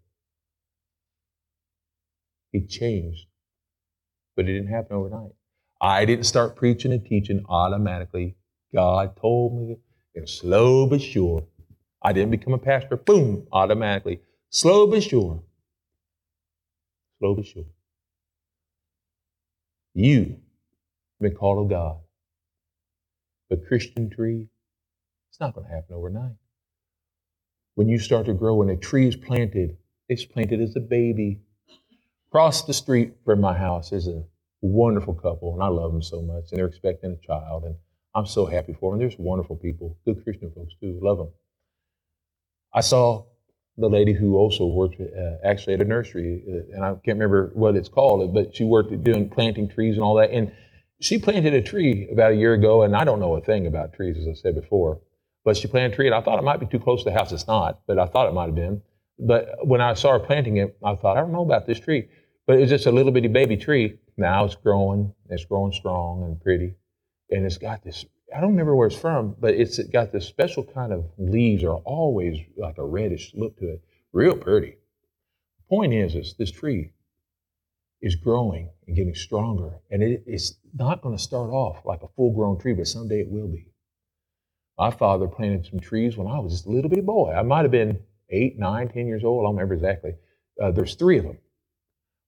[2.60, 3.26] He changed.
[4.34, 5.32] But it didn't happen overnight.
[5.80, 8.36] I didn't start preaching and teaching automatically.
[8.74, 9.76] God told me,
[10.14, 11.44] and slow but sure.
[12.02, 14.20] I didn't become a pastor, boom, automatically.
[14.50, 15.42] Slow but sure.
[17.18, 17.66] Slow but sure.
[19.94, 21.98] You have been called of God.
[23.50, 24.48] The Christian tree,
[25.30, 26.36] it's not going to happen overnight.
[27.74, 29.76] When you start to grow and a tree is planted,
[30.08, 31.42] it's planted as a baby.
[32.30, 34.22] Across the street from my house is a
[34.62, 36.46] wonderful couple, and I love them so much.
[36.50, 37.76] And they're expecting a child, and
[38.14, 39.00] I'm so happy for them.
[39.00, 40.98] There's wonderful people, good Christian folks too.
[41.02, 41.30] Love them.
[42.74, 43.24] I saw
[43.78, 47.50] the lady who also worked uh, actually at a nursery, uh, and I can't remember
[47.54, 50.30] what it's called, but she worked at doing planting trees and all that.
[50.30, 50.52] And
[51.00, 53.94] she planted a tree about a year ago, and I don't know a thing about
[53.94, 55.00] trees, as I said before.
[55.44, 57.16] But she planted a tree, and I thought it might be too close to the
[57.16, 57.32] house.
[57.32, 58.82] It's not, but I thought it might have been.
[59.18, 62.08] But when I saw her planting it, I thought, I don't know about this tree.
[62.46, 63.98] But it was just a little bitty baby tree.
[64.16, 65.14] Now it's growing.
[65.30, 66.74] It's growing strong and pretty.
[67.30, 68.04] And it's got this,
[68.36, 71.76] I don't remember where it's from, but it's got this special kind of leaves are
[71.78, 73.82] always like a reddish look to it.
[74.12, 74.76] Real pretty.
[75.58, 76.92] The point is, is this tree
[78.02, 79.80] is growing and getting stronger.
[79.90, 83.20] And it, it's not going to start off like a full grown tree, but someday
[83.20, 83.68] it will be.
[84.78, 87.32] My father planted some trees when I was just a little bitty boy.
[87.32, 88.00] I might have been
[88.30, 89.42] eight, nine, ten years old.
[89.42, 90.14] I don't remember exactly.
[90.62, 91.38] Uh, there's three of them.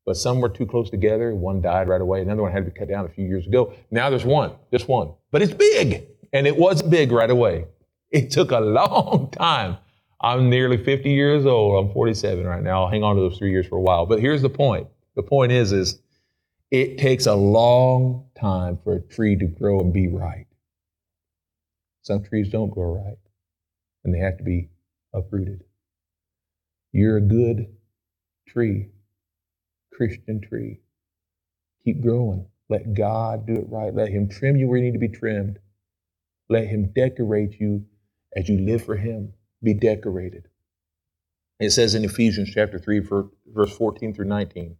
[0.06, 1.34] But some were too close together.
[1.34, 2.22] One died right away.
[2.22, 3.74] Another one had to be cut down a few years ago.
[3.90, 5.12] Now there's one, just one.
[5.30, 6.06] But it's big.
[6.32, 7.66] And it was big right away.
[8.10, 9.76] It took a long time.
[10.20, 11.84] I'm nearly 50 years old.
[11.84, 12.84] I'm 47 right now.
[12.84, 14.06] I'll hang on to those three years for a while.
[14.06, 14.88] But here's the point.
[15.14, 16.00] The point is, is
[16.70, 20.46] it takes a long time for a tree to grow and be right.
[22.02, 23.18] Some trees don't grow right,
[24.04, 24.70] and they have to be
[25.12, 25.64] uprooted.
[26.98, 27.68] You're a good
[28.48, 28.88] tree,
[29.92, 30.80] Christian tree.
[31.84, 32.46] Keep growing.
[32.68, 33.94] Let God do it right.
[33.94, 35.60] Let Him trim you where you need to be trimmed.
[36.48, 37.84] Let Him decorate you
[38.34, 39.32] as you live for Him.
[39.62, 40.48] Be decorated.
[41.60, 42.98] It says in Ephesians chapter 3,
[43.46, 44.76] verse 14 through 19.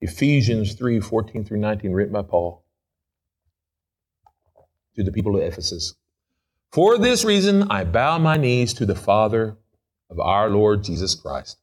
[0.00, 2.64] Ephesians 3, 14 through 19, written by Paul
[4.94, 5.96] to the people of Ephesus.
[6.70, 9.56] For this reason, I bow my knees to the Father
[10.10, 11.58] of our Lord Jesus Christ,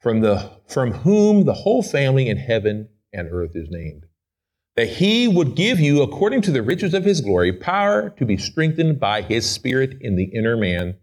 [0.00, 4.06] from, the, from whom the whole family in heaven and earth is named,
[4.76, 8.36] that he would give you, according to the riches of his glory, power to be
[8.36, 10.96] strengthened by his spirit in the inner man,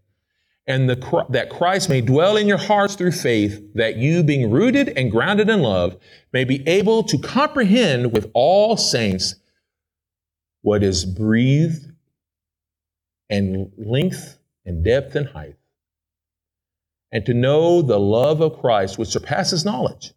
[0.68, 4.90] and the, that Christ may dwell in your hearts through faith, that you, being rooted
[4.98, 5.98] and grounded in love,
[6.34, 9.36] may be able to comprehend with all saints
[10.62, 11.86] what is breathed
[13.30, 15.56] and length and depth and height,
[17.16, 20.14] and to know the love of Christ which surpasses knowledge,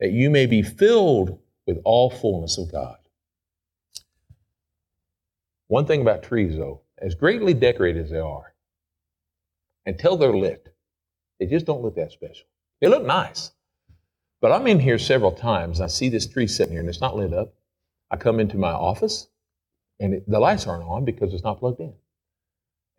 [0.00, 1.38] that you may be filled
[1.68, 2.96] with all fullness of God.
[5.68, 8.54] One thing about trees, though, as greatly decorated as they are,
[9.86, 10.74] until they're lit,
[11.38, 12.48] they just don't look that special.
[12.80, 13.52] They look nice.
[14.40, 15.80] But I'm in here several times.
[15.80, 17.54] I see this tree sitting here and it's not lit up.
[18.10, 19.28] I come into my office
[20.00, 21.94] and it, the lights aren't on because it's not plugged in.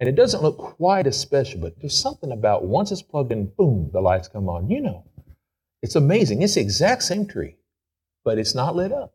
[0.04, 3.46] And it doesn't look quite as special, but there's something about once it's plugged in,
[3.58, 4.70] boom, the lights come on.
[4.70, 5.06] You know,
[5.82, 6.42] it's amazing.
[6.42, 7.56] It's the exact same tree
[8.24, 9.14] but it's not lit up.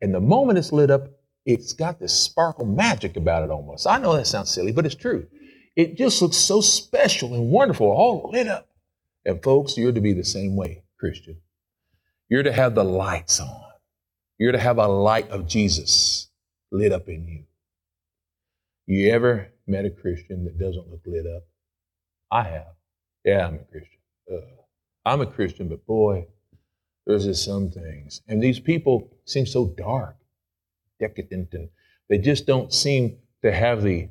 [0.00, 1.08] And the moment it's lit up,
[1.44, 3.86] it's got this sparkle magic about it almost.
[3.86, 5.26] I know that sounds silly, but it's true.
[5.76, 8.68] It just looks so special and wonderful, all lit up.
[9.24, 11.38] And folks, you're to be the same way, Christian.
[12.28, 13.62] You're to have the lights on.
[14.38, 16.28] You're to have a light of Jesus
[16.70, 17.44] lit up in you.
[18.86, 21.44] You ever met a Christian that doesn't look lit up?
[22.30, 22.74] I have.
[23.24, 23.98] Yeah, I'm a Christian.
[24.32, 24.40] Uh,
[25.04, 26.26] I'm a Christian, but boy,
[27.06, 28.22] there's just some things.
[28.28, 30.16] And these people seem so dark,
[30.98, 31.68] decadent, and
[32.08, 34.08] they just don't seem to have the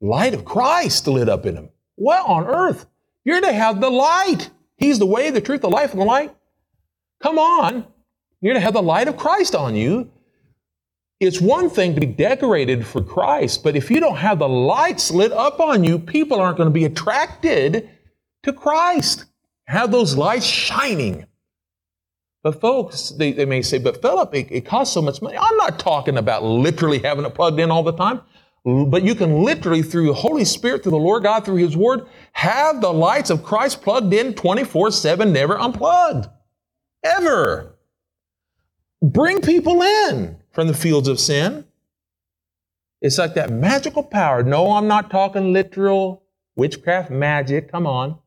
[0.00, 1.70] light of Christ lit up in them.
[1.96, 2.86] What on earth?
[3.24, 4.50] You're to have the light.
[4.76, 6.34] He's the way, the truth, the life, and the light.
[7.22, 7.86] Come on.
[8.40, 10.10] You're to have the light of Christ on you.
[11.18, 15.10] It's one thing to be decorated for Christ, but if you don't have the lights
[15.10, 17.88] lit up on you, people aren't going to be attracted
[18.42, 19.24] to Christ.
[19.66, 21.26] Have those lights shining.
[22.42, 25.38] But folks, they, they may say, but Philip, it, it costs so much money.
[25.38, 28.20] I'm not talking about literally having it plugged in all the time.
[28.64, 32.06] But you can literally, through the Holy Spirit, through the Lord God, through His Word,
[32.32, 36.28] have the lights of Christ plugged in 24 7, never unplugged.
[37.04, 37.76] Ever.
[39.00, 41.66] Bring people in from the fields of sin.
[43.02, 44.42] It's like that magical power.
[44.42, 46.22] No, I'm not talking literal
[46.56, 47.70] witchcraft magic.
[47.70, 48.18] Come on.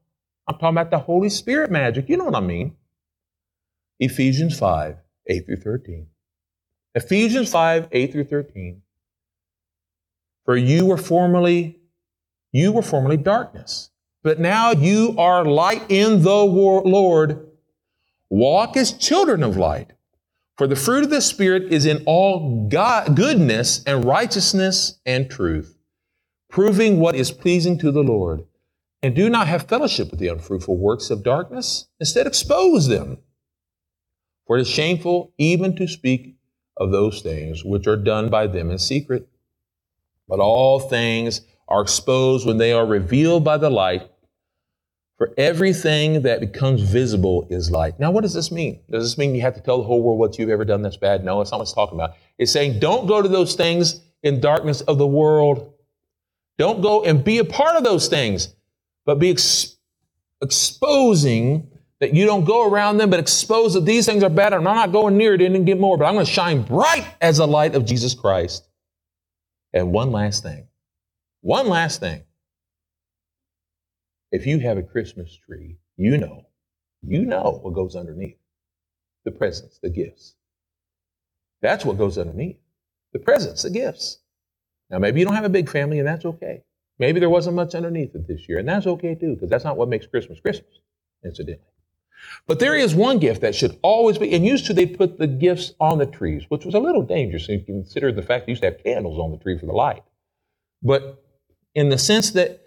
[0.48, 2.08] I'm talking about the Holy Spirit magic.
[2.08, 2.76] You know what I mean.
[4.00, 6.06] Ephesians 5, 8 through 13.
[6.94, 8.84] Ephesians 5, 8 through 13.
[10.46, 11.80] For you were formerly,
[12.52, 13.90] you were formerly darkness,
[14.22, 17.50] but now you are light in the Lord.
[18.30, 19.94] Walk as children of light.
[20.60, 25.78] For the fruit of the Spirit is in all God, goodness and righteousness and truth,
[26.50, 28.44] proving what is pleasing to the Lord.
[29.02, 31.88] And do not have fellowship with the unfruitful works of darkness.
[32.02, 33.20] Instead, expose them.
[34.48, 36.36] For it is shameful even to speak
[36.76, 39.30] of those things which are done by them in secret.
[40.28, 41.40] But all things
[41.70, 44.12] are exposed when they are revealed by the light.
[45.20, 48.00] For everything that becomes visible is light.
[48.00, 48.80] Now, what does this mean?
[48.90, 50.96] Does this mean you have to tell the whole world what you've ever done that's
[50.96, 51.26] bad?
[51.26, 52.16] No, it's not what it's talking about.
[52.38, 55.74] It's saying don't go to those things in darkness of the world.
[56.58, 58.56] Don't go and be a part of those things,
[59.06, 59.76] but be ex-
[60.42, 64.54] exposing that you don't go around them, but expose that these things are bad.
[64.54, 67.06] And I'm not going near it and get more, but I'm going to shine bright
[67.20, 68.70] as the light of Jesus Christ.
[69.74, 70.68] And one last thing.
[71.42, 72.24] One last thing.
[74.32, 76.46] If you have a Christmas tree, you know,
[77.02, 78.38] you know what goes underneath
[79.26, 80.36] the presents, the gifts.
[81.62, 82.58] That's what goes underneath
[83.12, 84.20] the presents, the gifts.
[84.90, 86.64] Now, maybe you don't have a big family, and that's okay.
[87.00, 89.78] Maybe there wasn't much underneath it this year, and that's okay too, because that's not
[89.78, 90.80] what makes Christmas Christmas,
[91.24, 91.66] incidentally.
[92.48, 95.28] But there is one gift that should always be, and used to they put the
[95.28, 98.52] gifts on the trees, which was a little dangerous if you consider the fact they
[98.52, 100.04] used to have candles on the tree for the light.
[100.84, 101.24] But
[101.76, 102.62] in the sense that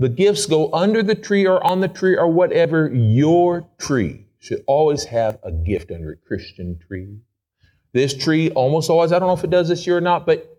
[0.00, 4.64] the gifts go under the tree or on the tree or whatever, your tree should
[4.66, 7.18] always have a gift under it, Christian tree.
[7.92, 10.56] This tree almost always, I don't know if it does this year or not, but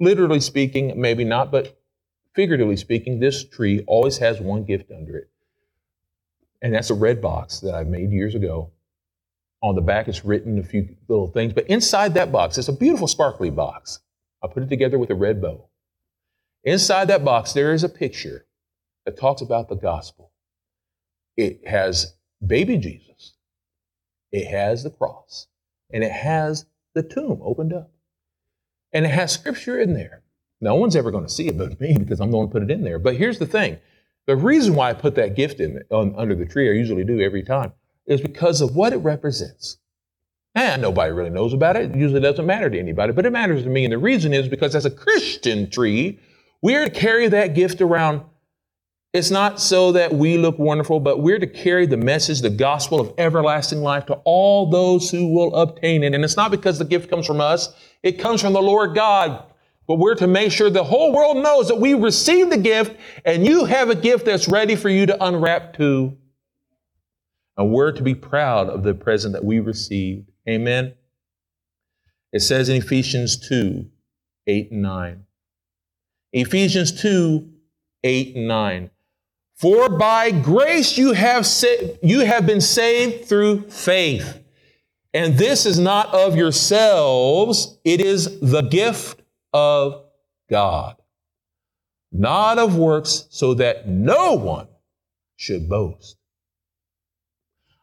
[0.00, 1.80] literally speaking, maybe not, but
[2.34, 5.30] figuratively speaking, this tree always has one gift under it.
[6.60, 8.72] And that's a red box that I made years ago.
[9.62, 12.72] On the back, it's written a few little things, but inside that box, it's a
[12.72, 14.00] beautiful, sparkly box.
[14.42, 15.68] I put it together with a red bow.
[16.64, 18.46] Inside that box, there is a picture
[19.10, 20.30] that talks about the gospel.
[21.36, 22.14] It has
[22.46, 23.34] baby Jesus,
[24.30, 25.48] it has the cross,
[25.92, 27.90] and it has the tomb opened up.
[28.92, 30.22] And it has scripture in there.
[30.60, 32.70] No one's ever going to see it but me because I'm the one put it
[32.70, 32.98] in there.
[32.98, 33.78] But here's the thing
[34.26, 37.20] the reason why I put that gift in on, under the tree, I usually do
[37.20, 37.72] every time,
[38.06, 39.78] is because of what it represents.
[40.54, 41.90] And nobody really knows about it.
[41.90, 43.84] It usually doesn't matter to anybody, but it matters to me.
[43.84, 46.20] And the reason is because as a Christian tree,
[46.62, 48.22] we're to carry that gift around.
[49.12, 53.00] It's not so that we look wonderful, but we're to carry the message, the gospel
[53.00, 56.14] of everlasting life to all those who will obtain it.
[56.14, 59.44] And it's not because the gift comes from us, it comes from the Lord God.
[59.88, 63.44] But we're to make sure the whole world knows that we received the gift and
[63.44, 66.16] you have a gift that's ready for you to unwrap too.
[67.56, 70.30] And we're to be proud of the present that we received.
[70.48, 70.94] Amen.
[72.32, 73.90] It says in Ephesians 2
[74.46, 75.24] 8 and 9.
[76.32, 77.50] Ephesians 2
[78.04, 78.90] 8 and 9.
[79.60, 81.66] For by grace you have, sa-
[82.02, 84.42] you have been saved through faith.
[85.12, 89.20] And this is not of yourselves, it is the gift
[89.52, 90.04] of
[90.48, 90.96] God,
[92.10, 94.68] not of works, so that no one
[95.36, 96.16] should boast.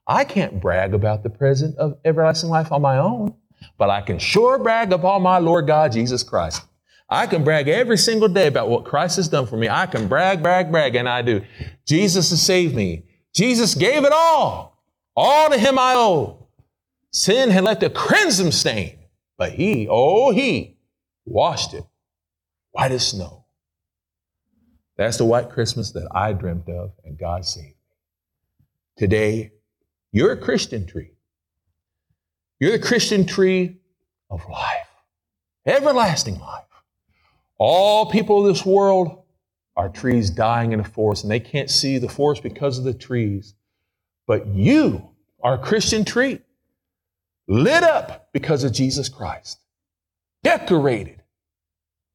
[0.07, 3.35] I can't brag about the present of everlasting life on my own,
[3.77, 6.63] but I can sure brag upon my Lord God Jesus Christ.
[7.09, 9.69] I can brag every single day about what Christ has done for me.
[9.69, 11.41] I can brag, brag, brag, and I do.
[11.85, 13.03] Jesus has saved me.
[13.33, 14.83] Jesus gave it all.
[15.15, 16.47] All to him I owe.
[17.11, 18.99] Sin had left a crimson stain,
[19.37, 20.77] but he, oh, he
[21.25, 21.85] washed it
[22.71, 23.45] white as snow.
[24.97, 27.73] That's the white Christmas that I dreamt of, and God saved me.
[28.97, 29.51] Today,
[30.11, 31.11] you're a Christian tree.
[32.59, 33.77] You're the Christian tree
[34.29, 34.89] of life,
[35.65, 36.66] everlasting life.
[37.57, 39.23] All people of this world
[39.75, 42.93] are trees dying in a forest, and they can't see the forest because of the
[42.93, 43.55] trees.
[44.25, 45.09] But you
[45.41, 46.39] are a Christian tree,
[47.47, 49.59] lit up because of Jesus Christ,
[50.43, 51.23] decorated,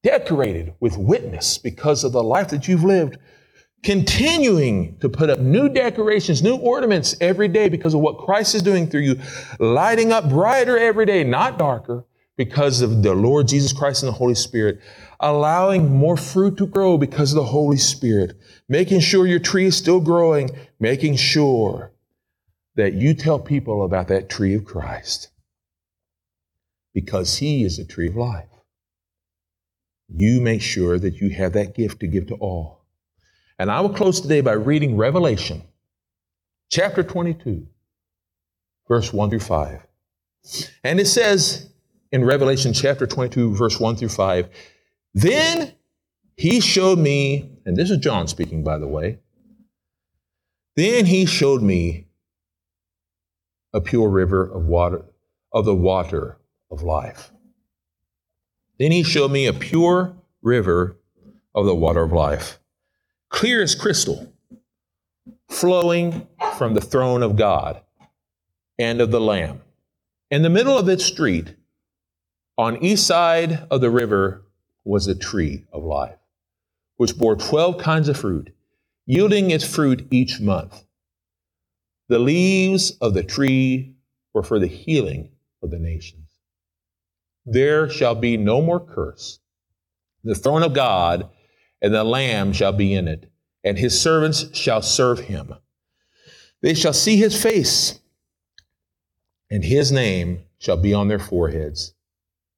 [0.03, 3.18] decorated with witness because of the life that you've lived
[3.82, 8.62] continuing to put up new decorations, new ornaments every day because of what Christ is
[8.62, 9.20] doing through you,
[9.59, 12.05] lighting up brighter every day, not darker,
[12.36, 14.80] because of the Lord Jesus Christ and the Holy Spirit,
[15.23, 18.37] allowing more fruit to grow because of the Holy Spirit,
[18.68, 20.51] making sure your tree is still growing,
[20.81, 21.93] making sure
[22.75, 25.29] that you tell people about that tree of Christ
[26.93, 28.49] because He is the tree of life.
[30.09, 32.85] You make sure that you have that gift to give to all.
[33.59, 35.62] And I will close today by reading Revelation
[36.70, 37.66] chapter 22,
[38.89, 39.87] verse 1 through 5.
[40.83, 41.70] And it says
[42.11, 44.49] in Revelation chapter 22, verse 1 through 5,
[45.15, 45.73] Then
[46.37, 49.19] he showed me, and this is John speaking, by the way,
[50.75, 52.07] then he showed me
[53.75, 55.05] a pure river of water,
[55.53, 56.39] of the water
[56.71, 57.31] of life.
[58.79, 60.97] Then he showed me a pure river
[61.55, 62.59] of the water of life
[63.33, 64.33] clear as crystal,
[65.49, 67.81] flowing from the throne of God
[68.79, 69.63] and of the Lamb.
[70.31, 71.55] In the middle of its street,
[72.57, 74.43] on east side of the river,
[74.85, 76.18] was a tree of life,
[76.97, 78.51] which bore 12 kinds of fruit,
[79.07, 80.85] yielding its fruit each month.
[82.09, 83.95] The leaves of the tree
[84.35, 85.30] were for the healing
[85.62, 86.28] of the nations.
[87.45, 89.41] There shall be no more curse.
[90.24, 91.28] The throne of God
[91.80, 93.30] and the Lamb shall be in it,
[93.64, 95.55] and his servants shall serve him.
[96.61, 97.99] They shall see his face,
[99.51, 101.93] and his name shall be on their foreheads.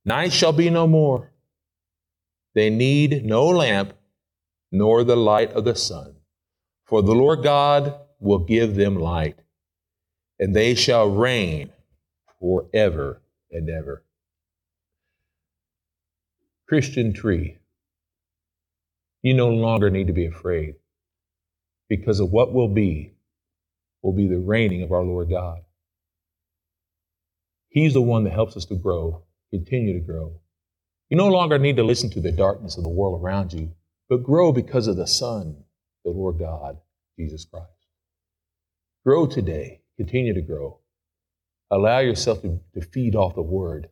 [0.05, 1.33] Night shall be no more.
[2.55, 3.95] They need no lamp,
[4.71, 6.17] nor the light of the sun,
[6.87, 9.39] for the Lord God will give them light,
[10.39, 11.71] and they shall reign
[12.41, 14.05] forever and ever.
[16.67, 17.59] Christian tree
[19.25, 20.75] you no longer need to be afraid
[21.89, 23.15] because of what will be,
[24.03, 25.61] will be the reigning of our Lord God.
[27.71, 30.41] He's the one that helps us to grow, continue to grow.
[31.11, 33.73] You no longer need to listen to the darkness of the world around you,
[34.09, 35.57] but grow because of the Son,
[36.05, 36.79] the Lord God,
[37.19, 37.69] Jesus Christ.
[39.05, 40.79] Grow today, continue to grow.
[41.71, 43.89] Allow yourself to, to feed off the Word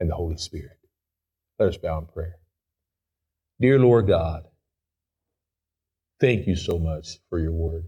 [0.00, 0.78] and the Holy Spirit.
[1.58, 2.36] Let us bow in prayer.
[3.60, 4.44] Dear Lord God,
[6.20, 7.86] thank you so much for your word.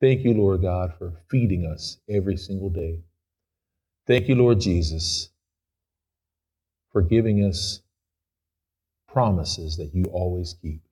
[0.00, 3.00] Thank you, Lord God, for feeding us every single day.
[4.06, 5.30] Thank you, Lord Jesus,
[6.92, 7.80] for giving us
[9.08, 10.82] promises that you always keep.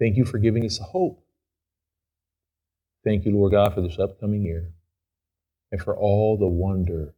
[0.00, 1.22] Thank you for giving us hope.
[3.04, 4.70] Thank you, Lord God, for this upcoming year
[5.72, 7.14] and for all the wonder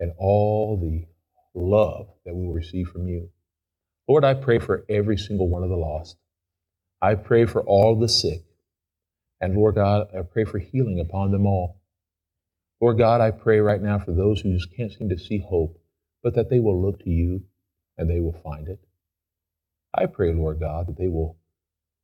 [0.00, 1.06] and all the
[1.54, 3.30] love that we will receive from you.
[4.08, 6.16] Lord, I pray for every single one of the lost.
[7.02, 8.42] I pray for all the sick.
[9.40, 11.80] And Lord God, I pray for healing upon them all.
[12.80, 15.78] Lord God, I pray right now for those who just can't seem to see hope,
[16.24, 17.44] but that they will look to you
[17.98, 18.80] and they will find it.
[19.94, 21.38] I pray, Lord God, that they will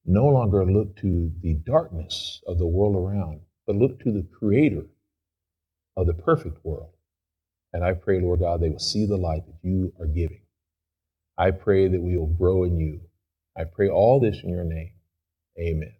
[0.07, 4.87] no longer look to the darkness of the world around, but look to the Creator
[5.97, 6.91] of the perfect world.
[7.73, 10.43] And I pray, Lord God, they will see the light that you are giving.
[11.39, 13.01] I pray that we will grow in you.
[13.57, 14.93] I pray all this in your name.
[15.59, 15.95] Amen.